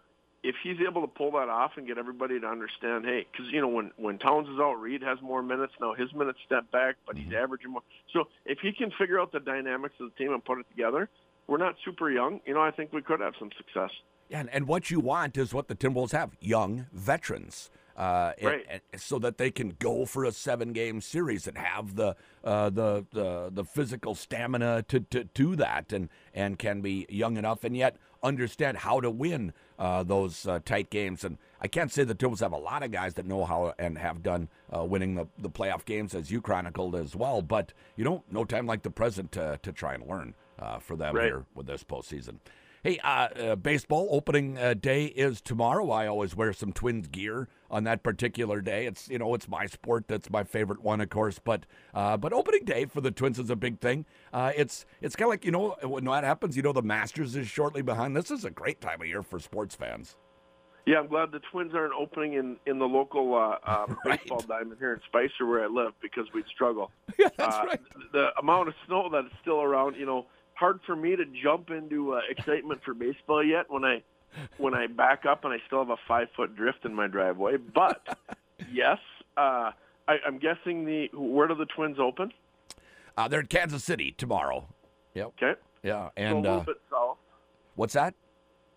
if 0.43 0.55
he's 0.63 0.77
able 0.87 1.01
to 1.01 1.07
pull 1.07 1.31
that 1.31 1.49
off 1.49 1.71
and 1.75 1.87
get 1.87 1.97
everybody 1.97 2.39
to 2.39 2.47
understand, 2.47 3.05
hey, 3.05 3.25
because 3.31 3.47
you 3.51 3.59
know 3.59 3.67
when 3.67 3.91
when 3.97 4.19
Towns 4.19 4.47
is 4.47 4.59
out, 4.59 4.75
Reid 4.75 5.01
has 5.01 5.17
more 5.21 5.41
minutes 5.41 5.73
now. 5.81 5.93
His 5.93 6.13
minutes 6.13 6.39
step 6.45 6.69
back, 6.71 6.95
but 7.07 7.17
he's 7.17 7.27
mm-hmm. 7.27 7.35
averaging 7.35 7.71
more. 7.71 7.81
So 8.13 8.25
if 8.45 8.59
he 8.61 8.71
can 8.71 8.91
figure 8.97 9.19
out 9.19 9.31
the 9.31 9.39
dynamics 9.39 9.95
of 9.99 10.11
the 10.11 10.23
team 10.23 10.33
and 10.33 10.45
put 10.45 10.59
it 10.59 10.67
together, 10.69 11.09
we're 11.47 11.57
not 11.57 11.75
super 11.83 12.11
young. 12.11 12.41
You 12.45 12.53
know, 12.53 12.61
I 12.61 12.71
think 12.71 12.93
we 12.93 13.01
could 13.01 13.21
have 13.21 13.33
some 13.39 13.49
success. 13.57 13.89
Yeah, 14.29 14.41
and, 14.41 14.49
and 14.49 14.67
what 14.67 14.91
you 14.91 14.99
want 14.99 15.37
is 15.37 15.53
what 15.53 15.67
the 15.67 15.75
Timberwolves 15.75 16.11
have 16.11 16.31
young 16.39 16.87
veterans. 16.91 17.69
Uh, 17.95 18.33
Right. 18.41 18.65
and 18.69 18.81
so 19.01 19.19
that 19.19 19.37
they 19.37 19.49
can 19.51 19.69
go 19.79 20.05
for 20.05 20.25
a 20.25 20.31
seven-game 20.31 20.99
series 20.99 21.47
and 21.47 21.57
have 21.57 21.95
the 21.95 22.15
uh, 22.43 22.69
the, 22.69 23.05
the 23.13 23.49
the 23.53 23.63
physical 23.63 24.15
stamina 24.15 24.83
to, 24.89 24.99
to 24.99 25.23
do 25.23 25.55
that, 25.55 25.93
and 25.93 26.09
and 26.33 26.59
can 26.59 26.81
be 26.81 27.05
young 27.09 27.37
enough 27.37 27.63
and 27.63 27.75
yet 27.77 27.95
understand 28.21 28.77
how 28.77 28.99
to 28.99 29.09
win 29.09 29.53
uh, 29.79 30.03
those 30.03 30.45
uh, 30.47 30.59
tight 30.65 30.89
games. 30.89 31.23
And 31.23 31.37
I 31.61 31.67
can't 31.67 31.91
say 31.91 32.03
the 32.03 32.15
Timberwolves 32.15 32.39
have 32.41 32.51
a 32.53 32.57
lot 32.57 32.83
of 32.83 32.91
guys 32.91 33.13
that 33.13 33.25
know 33.25 33.45
how 33.45 33.73
and 33.79 33.97
have 33.97 34.21
done 34.23 34.49
uh, 34.75 34.83
winning 34.83 35.15
the, 35.15 35.27
the 35.37 35.49
playoff 35.49 35.85
games, 35.85 36.13
as 36.15 36.31
you 36.31 36.41
chronicled 36.41 36.95
as 36.95 37.15
well. 37.15 37.41
But 37.41 37.71
you 37.95 38.03
know, 38.03 38.23
no 38.29 38.43
time 38.43 38.65
like 38.67 38.81
the 38.83 38.91
present 38.91 39.31
to 39.33 39.57
to 39.63 39.71
try 39.71 39.93
and 39.93 40.05
learn 40.05 40.33
uh, 40.59 40.79
for 40.79 40.97
them 40.97 41.15
Right. 41.15 41.25
here 41.25 41.45
with 41.55 41.67
this 41.67 41.83
postseason. 41.83 42.39
Hey, 42.85 42.99
uh, 42.99 43.07
uh, 43.07 43.55
baseball 43.55 44.07
opening 44.11 44.59
uh, 44.59 44.75
day 44.75 45.05
is 45.05 45.41
tomorrow. 45.41 45.89
I 45.89 46.05
always 46.05 46.35
wear 46.35 46.53
some 46.53 46.71
Twins 46.71 47.07
gear 47.07 47.47
on 47.71 47.83
that 47.85 48.03
particular 48.03 48.61
day. 48.61 48.85
It's 48.85 49.09
you 49.09 49.17
know 49.17 49.33
it's 49.33 49.47
my 49.47 49.65
sport. 49.65 50.07
That's 50.07 50.29
my 50.29 50.43
favorite 50.43 50.83
one, 50.83 51.01
of 51.01 51.09
course. 51.09 51.39
But 51.43 51.65
uh, 51.95 52.15
but 52.15 52.31
opening 52.31 52.63
day 52.63 52.85
for 52.85 53.01
the 53.01 53.09
Twins 53.09 53.39
is 53.39 53.49
a 53.49 53.55
big 53.55 53.79
thing. 53.79 54.05
Uh, 54.31 54.51
it's 54.55 54.85
it's 55.01 55.15
kind 55.15 55.25
of 55.25 55.29
like 55.31 55.45
you 55.45 55.49
know 55.49 55.75
when 55.81 56.03
that 56.03 56.23
happens. 56.23 56.55
You 56.55 56.61
know 56.61 56.73
the 56.73 56.83
Masters 56.83 57.35
is 57.35 57.47
shortly 57.47 57.81
behind. 57.81 58.15
This 58.15 58.29
is 58.29 58.45
a 58.45 58.51
great 58.51 58.81
time 58.81 59.01
of 59.01 59.07
year 59.07 59.23
for 59.23 59.39
sports 59.39 59.73
fans. 59.73 60.15
Yeah, 60.85 60.99
I'm 60.99 61.07
glad 61.07 61.31
the 61.31 61.41
Twins 61.51 61.73
aren't 61.73 61.93
opening 61.99 62.33
in 62.33 62.57
in 62.67 62.77
the 62.77 62.85
local 62.85 63.33
uh, 63.33 63.67
um, 63.67 63.97
Right. 64.05 64.21
baseball 64.21 64.41
diamond 64.47 64.75
here 64.77 64.93
in 64.93 64.99
Spicer 65.07 65.47
where 65.47 65.63
I 65.63 65.67
live 65.67 65.93
because 66.03 66.25
we'd 66.35 66.45
struggle. 66.53 66.91
Yeah, 67.17 67.29
that's 67.35 67.55
uh, 67.55 67.65
right. 67.65 67.79
The 68.11 68.27
amount 68.39 68.67
of 68.67 68.75
snow 68.85 69.09
that's 69.11 69.33
still 69.41 69.61
around, 69.61 69.95
you 69.95 70.05
know, 70.05 70.27
hard 70.55 70.79
for 70.85 70.95
me 70.95 71.15
to 71.15 71.25
jump 71.43 71.69
into 71.69 72.13
uh, 72.13 72.21
excitement 72.29 72.81
for 72.83 72.93
baseball 72.93 73.43
yet 73.43 73.65
when 73.69 73.83
I 73.85 74.01
when 74.57 74.73
I 74.73 74.87
back 74.87 75.25
up 75.25 75.45
and 75.45 75.53
I 75.53 75.57
still 75.67 75.79
have 75.79 75.89
a 75.89 75.97
five 76.07 76.27
foot 76.35 76.55
drift 76.55 76.83
in 76.85 76.93
my 76.93 77.07
driveway. 77.07 77.57
But 77.57 78.17
yes, 78.71 78.97
uh, 79.37 79.71
I, 80.07 80.17
I'm 80.25 80.39
guessing 80.39 80.85
the 80.85 81.09
where 81.13 81.47
do 81.47 81.55
the 81.55 81.65
Twins 81.67 81.97
open? 81.99 82.31
Uh, 83.17 83.27
they're 83.27 83.39
in 83.41 83.47
Kansas 83.47 83.83
City 83.83 84.13
tomorrow. 84.17 84.67
Yep. 85.13 85.27
Okay, 85.41 85.59
Yeah. 85.83 86.09
so 86.17 86.23
a 86.23 86.35
little 86.35 86.51
uh, 86.51 86.59
bit 86.63 86.81
south, 86.91 87.17
what's 87.75 87.93
that? 87.93 88.13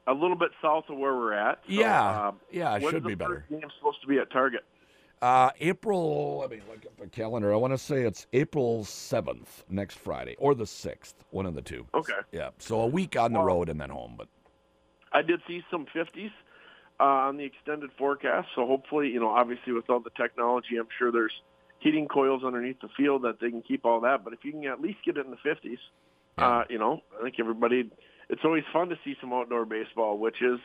a 0.07 0.15
little 0.15 0.37
bit 0.37 0.51
south 0.63 0.85
of 0.89 0.97
where 0.97 1.15
we're 1.15 1.35
at. 1.35 1.59
So, 1.67 1.73
Yeah. 1.73 2.29
um, 2.29 2.41
Yeah, 2.51 2.77
it 2.77 2.83
should 2.89 3.05
be 3.05 3.15
better. 3.15 3.45
game 3.51 3.61
supposed 3.79 4.01
to 4.01 4.07
be 4.07 4.19
at 4.19 4.31
Target? 4.31 4.65
Uh, 5.21 5.51
April, 5.61 6.39
let 6.39 6.51
me 6.51 6.61
look 6.69 6.85
at 6.85 6.97
the 6.97 7.07
calendar. 7.09 7.53
I 7.53 7.57
want 7.57 7.73
to 7.73 7.79
say 7.79 8.03
it's 8.03 8.27
April 8.33 8.85
7th, 8.85 9.65
next 9.69 9.99
Friday, 9.99 10.37
or 10.39 10.55
the 10.55 10.65
6th, 10.65 11.15
one 11.31 11.47
of 11.47 11.55
the 11.55 11.63
two. 11.63 11.87
Okay. 11.95 12.13
Yeah, 12.33 12.51
so 12.59 12.81
a 12.81 12.87
week 12.87 13.17
on 13.17 13.33
the 13.33 13.41
road 13.41 13.69
and 13.69 13.81
then 13.81 13.91
home. 13.91 14.15
But 14.17 14.29
I 15.13 15.23
did 15.23 15.41
see 15.49 15.63
some 15.71 15.87
50s 15.87 16.31
uh, 17.01 17.03
on 17.03 17.37
the 17.37 17.45
extended 17.45 17.91
forecast. 17.99 18.49
So 18.55 18.67
hopefully, 18.67 19.09
you 19.09 19.19
know, 19.19 19.31
obviously 19.31 19.73
with 19.73 19.91
all 19.91 20.01
the 20.01 20.11
technology, 20.11 20.77
I'm 20.79 20.89
sure 20.99 21.11
there's 21.11 21.43
heating 21.81 22.07
coils 22.07 22.45
underneath 22.45 22.81
the 22.81 22.89
field 22.97 23.23
that 23.23 23.41
they 23.41 23.51
can 23.51 23.63
keep 23.63 23.85
all 23.85 24.01
that. 24.03 24.25
But 24.25 24.33
if 24.33 24.41
you 24.45 24.53
can 24.53 24.65
at 24.67 24.81
least 24.81 24.99
get 25.05 25.17
it 25.17 25.27
in 25.27 25.33
the 25.33 25.37
50s, 25.37 25.79
uh, 26.39 26.65
you 26.71 26.79
know, 26.79 27.03
I 27.19 27.25
think 27.25 27.37
everybody. 27.41 27.91
It's 28.29 28.43
always 28.45 28.65
fun 28.73 28.91
to 28.91 28.97
see 29.05 29.17
some 29.21 29.33
outdoor 29.33 29.65
baseball, 29.65 30.19
which 30.19 30.43
is, 30.43 30.61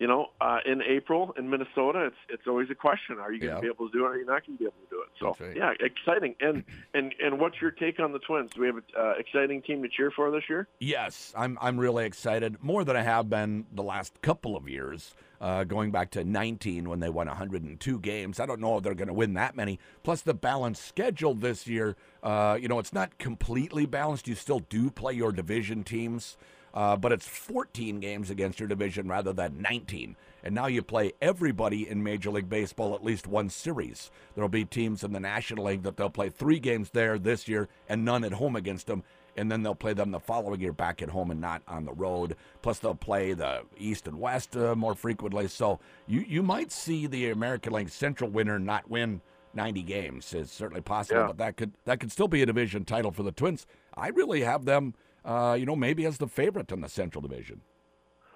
you 0.00 0.08
know, 0.08 0.26
uh, 0.40 0.58
in 0.66 0.82
April 0.82 1.32
in 1.38 1.48
Minnesota, 1.48 2.06
it's 2.06 2.16
it's 2.28 2.42
always 2.48 2.68
a 2.70 2.74
question: 2.74 3.18
Are 3.20 3.32
you 3.32 3.38
going 3.40 3.50
to 3.50 3.56
Yeah. 3.56 3.60
be 3.60 3.66
able 3.68 3.88
to 3.88 3.92
do 3.96 4.04
it? 4.04 4.08
Or 4.08 4.12
are 4.12 4.18
you 4.18 4.26
not 4.26 4.44
going 4.46 4.58
to 4.58 4.64
be 4.64 4.64
able 4.64 4.74
to 4.82 4.90
do 4.90 5.02
it? 5.02 5.08
So 5.20 5.36
right. 5.44 5.56
yeah, 5.56 5.72
exciting. 5.80 6.34
And 6.40 6.64
and 6.94 7.14
and 7.22 7.38
what's 7.38 7.60
your 7.60 7.70
take 7.70 8.00
on 8.00 8.12
the 8.12 8.18
Twins? 8.18 8.50
Do 8.54 8.60
we 8.62 8.66
have 8.66 8.76
an 8.76 8.82
uh, 8.98 9.12
exciting 9.18 9.62
team 9.62 9.82
to 9.82 9.88
cheer 9.88 10.10
for 10.10 10.30
this 10.30 10.42
year? 10.48 10.66
yes, 10.80 11.32
I'm 11.36 11.56
I'm 11.60 11.78
really 11.78 12.06
excited, 12.06 12.56
more 12.62 12.82
than 12.84 12.96
I 12.96 13.02
have 13.02 13.30
been 13.30 13.66
the 13.72 13.84
last 13.84 14.20
couple 14.22 14.56
of 14.56 14.68
years. 14.68 15.14
Uh, 15.40 15.62
going 15.62 15.90
back 15.90 16.10
to 16.10 16.24
19 16.24 16.88
when 16.88 17.00
they 17.00 17.10
won 17.10 17.26
102 17.26 17.98
games. 17.98 18.40
I 18.40 18.46
don't 18.46 18.60
know 18.60 18.78
if 18.78 18.82
they're 18.82 18.94
going 18.94 19.08
to 19.08 19.12
win 19.14 19.34
that 19.34 19.54
many. 19.54 19.78
Plus, 20.02 20.22
the 20.22 20.32
balanced 20.32 20.82
schedule 20.86 21.34
this 21.34 21.66
year, 21.66 21.96
uh, 22.22 22.56
you 22.58 22.66
know, 22.66 22.78
it's 22.78 22.94
not 22.94 23.18
completely 23.18 23.84
balanced. 23.84 24.26
You 24.26 24.36
still 24.36 24.60
do 24.60 24.90
play 24.90 25.12
your 25.12 25.32
division 25.32 25.84
teams. 25.84 26.38
Uh, 26.74 26.96
but 26.96 27.12
it's 27.12 27.26
14 27.26 28.00
games 28.00 28.28
against 28.30 28.58
your 28.60 28.68
division 28.68 29.08
rather 29.08 29.32
than 29.32 29.62
19. 29.62 30.16
And 30.42 30.54
now 30.54 30.66
you 30.66 30.82
play 30.82 31.12
everybody 31.22 31.88
in 31.88 32.02
Major 32.02 32.30
League 32.30 32.50
Baseball 32.50 32.94
at 32.94 33.04
least 33.04 33.26
one 33.26 33.48
series. 33.48 34.10
There'll 34.34 34.48
be 34.50 34.64
teams 34.66 35.02
in 35.04 35.12
the 35.12 35.20
National 35.20 35.64
League 35.64 35.84
that 35.84 35.96
they'll 35.96 36.10
play 36.10 36.28
three 36.28 36.58
games 36.58 36.90
there 36.90 37.18
this 37.18 37.48
year 37.48 37.68
and 37.88 38.04
none 38.04 38.24
at 38.24 38.32
home 38.34 38.56
against 38.56 38.86
them. 38.88 39.04
And 39.36 39.50
then 39.50 39.62
they'll 39.62 39.74
play 39.74 39.94
them 39.94 40.10
the 40.10 40.20
following 40.20 40.60
year 40.60 40.72
back 40.72 41.00
at 41.00 41.08
home 41.08 41.30
and 41.30 41.40
not 41.40 41.62
on 41.66 41.86
the 41.86 41.92
road. 41.92 42.36
Plus, 42.62 42.78
they'll 42.78 42.94
play 42.94 43.32
the 43.32 43.62
East 43.78 44.06
and 44.06 44.20
West 44.20 44.56
uh, 44.56 44.76
more 44.76 44.94
frequently. 44.94 45.48
So 45.48 45.80
you, 46.06 46.20
you 46.20 46.42
might 46.42 46.70
see 46.70 47.06
the 47.06 47.30
American 47.30 47.72
League 47.72 47.88
Central 47.88 48.30
winner 48.30 48.58
not 48.58 48.88
win 48.90 49.20
90 49.54 49.82
games. 49.82 50.32
It's 50.34 50.52
certainly 50.52 50.82
possible, 50.82 51.20
Yeah. 51.22 51.26
but 51.28 51.38
that 51.38 51.56
could 51.56 51.72
that 51.84 52.00
could 52.00 52.12
still 52.12 52.28
be 52.28 52.42
a 52.42 52.46
division 52.46 52.84
title 52.84 53.10
for 53.12 53.22
the 53.22 53.32
Twins. 53.32 53.66
I 53.96 54.08
really 54.08 54.42
have 54.42 54.64
them, 54.66 54.94
uh, 55.24 55.56
you 55.58 55.66
know, 55.66 55.76
maybe 55.76 56.04
as 56.06 56.18
the 56.18 56.28
favorite 56.28 56.70
in 56.72 56.80
the 56.80 56.88
Central 56.88 57.22
Division. 57.22 57.60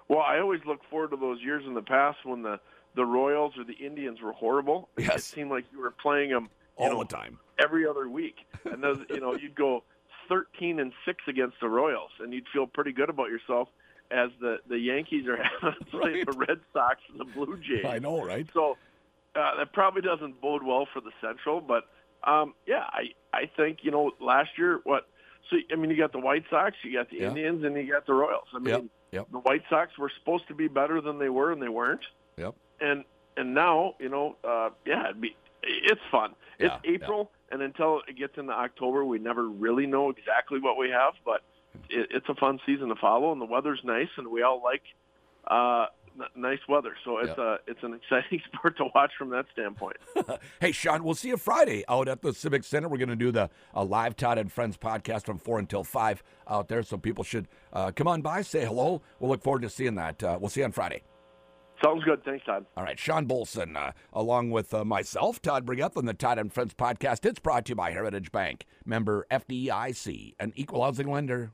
Well, 0.07 0.19
I 0.21 0.39
always 0.39 0.61
look 0.65 0.79
forward 0.89 1.11
to 1.11 1.17
those 1.17 1.39
years 1.41 1.63
in 1.67 1.73
the 1.73 1.81
past 1.81 2.19
when 2.25 2.41
the 2.41 2.59
the 2.95 3.05
Royals 3.05 3.53
or 3.57 3.63
the 3.63 3.73
Indians 3.85 4.19
were 4.21 4.33
horrible. 4.33 4.89
It 4.97 5.21
seemed 5.21 5.51
like 5.51 5.65
you 5.71 5.79
were 5.79 5.91
playing 5.91 6.31
them 6.31 6.49
All 6.77 6.89
know, 6.89 6.99
the 7.03 7.05
time. 7.05 7.37
every 7.59 7.85
other 7.87 8.09
week, 8.09 8.35
and 8.65 8.81
those, 8.83 8.97
you 9.09 9.19
know 9.19 9.35
you'd 9.35 9.53
go 9.55 9.83
thirteen 10.27 10.79
and 10.79 10.91
six 11.05 11.19
against 11.27 11.57
the 11.61 11.69
Royals, 11.69 12.09
and 12.19 12.33
you'd 12.33 12.47
feel 12.51 12.65
pretty 12.65 12.91
good 12.91 13.09
about 13.09 13.29
yourself 13.29 13.67
as 14.09 14.31
the 14.41 14.57
the 14.67 14.79
Yankees 14.79 15.27
are 15.27 15.37
having 15.61 15.77
to 15.79 15.85
play 15.85 16.11
Right. 16.13 16.25
the 16.25 16.37
Red 16.37 16.59
Sox 16.73 16.97
and 17.11 17.19
the 17.19 17.25
Blue 17.25 17.57
Jays. 17.57 17.85
I 17.85 17.99
know, 17.99 18.23
right? 18.23 18.47
So 18.53 18.77
uh, 19.35 19.57
that 19.57 19.71
probably 19.73 20.01
doesn't 20.01 20.41
bode 20.41 20.63
well 20.63 20.87
for 20.91 21.01
the 21.01 21.11
Central, 21.21 21.61
but 21.61 21.83
um, 22.23 22.55
yeah, 22.65 22.85
I 22.91 23.09
I 23.31 23.45
think 23.55 23.79
you 23.83 23.91
know 23.91 24.11
last 24.19 24.49
year 24.57 24.79
what. 24.85 25.07
So 25.49 25.57
I 25.71 25.75
mean, 25.75 25.89
you 25.89 25.97
got 25.97 26.11
the 26.11 26.19
White 26.19 26.43
Sox, 26.49 26.75
you 26.83 26.93
got 26.93 27.09
the 27.09 27.17
Yeah. 27.17 27.29
Indians, 27.29 27.63
and 27.63 27.75
you 27.75 27.91
got 27.91 28.05
the 28.05 28.13
Royals. 28.13 28.47
I 28.53 28.59
mean, 28.59 28.73
Yep, 28.73 28.83
yep. 29.11 29.27
the 29.31 29.39
White 29.39 29.63
Sox 29.69 29.97
were 29.97 30.11
supposed 30.19 30.47
to 30.47 30.53
be 30.53 30.67
better 30.67 31.01
than 31.01 31.17
they 31.19 31.29
were, 31.29 31.51
and 31.51 31.61
they 31.61 31.69
weren't. 31.69 32.01
Yep. 32.37 32.55
And 32.81 33.03
and 33.37 33.53
now 33.53 33.95
you 33.99 34.09
know, 34.09 34.35
uh, 34.43 34.69
yeah, 34.85 35.05
it'd 35.05 35.21
be 35.21 35.35
it's 35.63 36.01
fun. 36.11 36.35
It's 36.57 36.73
Yeah, 36.83 36.93
April, 36.93 37.31
and 37.51 37.61
until 37.61 38.01
it 38.07 38.17
gets 38.17 38.37
into 38.37 38.53
October, 38.53 39.03
we 39.05 39.17
never 39.19 39.47
really 39.47 39.85
know 39.87 40.09
exactly 40.09 40.59
what 40.59 40.77
we 40.77 40.89
have. 40.89 41.13
But 41.25 41.41
it, 41.89 42.07
it's 42.11 42.29
a 42.29 42.35
fun 42.35 42.59
season 42.65 42.89
to 42.89 42.95
follow, 42.95 43.31
and 43.31 43.41
the 43.41 43.45
weather's 43.45 43.81
nice, 43.83 44.09
and 44.17 44.27
we 44.27 44.41
all 44.43 44.61
like 44.63 44.83
uh, 45.47 45.87
nice 46.35 46.59
weather. 46.67 46.93
So 47.03 47.17
it's 47.19 47.33
Yeah. 47.37 47.55
a 47.55 47.71
it's 47.71 47.83
an 47.83 47.93
exciting 47.93 48.41
sport 48.53 48.77
to 48.77 48.85
watch 48.95 49.11
from 49.17 49.29
that 49.31 49.45
standpoint. 49.53 49.97
Hey, 50.59 50.71
Shawn, 50.71 51.03
we'll 51.03 51.15
see 51.15 51.29
you 51.29 51.37
Friday 51.37 51.83
out 51.87 52.07
at 52.07 52.21
the 52.21 52.33
Civic 52.33 52.63
Center. 52.63 52.87
We're 52.89 52.97
going 52.97 53.09
to 53.09 53.15
do 53.15 53.31
the 53.31 53.49
uh, 53.75 53.83
live 53.83 54.15
Todd 54.15 54.37
and 54.37 54.51
Friends 54.51 54.77
podcast 54.77 55.25
from 55.25 55.37
4 55.37 55.59
until 55.59 55.83
5 55.83 56.21
out 56.49 56.67
there, 56.67 56.83
so 56.83 56.97
people 56.97 57.23
should 57.23 57.47
uh, 57.71 57.91
come 57.91 58.07
on 58.07 58.21
by, 58.21 58.41
say 58.41 58.65
hello. 58.65 59.01
We'll 59.19 59.29
look 59.31 59.41
forward 59.41 59.61
to 59.63 59.69
seeing 59.69 59.95
that. 59.95 60.21
Uh, 60.23 60.37
we'll 60.39 60.49
see 60.49 60.59
you 60.61 60.65
on 60.65 60.71
Friday. 60.73 61.03
Sounds 61.83 62.03
good. 62.03 62.23
Thanks, 62.25 62.45
Todd. 62.45 62.65
All 62.75 62.83
right, 62.83 62.99
Shawn 62.99 63.25
Bohlsen, 63.25 63.77
uh, 63.77 63.93
along 64.11 64.51
with 64.51 64.73
uh, 64.73 64.83
myself, 64.83 65.41
Todd 65.41 65.65
Brigeth, 65.65 65.95
on 65.95 66.05
the 66.05 66.13
Todd 66.13 66.37
and 66.37 66.51
Friends 66.51 66.73
podcast. 66.73 67.25
It's 67.25 67.39
brought 67.39 67.65
to 67.65 67.69
you 67.71 67.75
by 67.75 67.91
Heritage 67.91 68.33
Bank, 68.33 68.65
member 68.85 69.25
FDIC, 69.31 70.33
an 70.41 70.51
equal 70.57 70.83
housing 70.83 71.09
lender. 71.09 71.53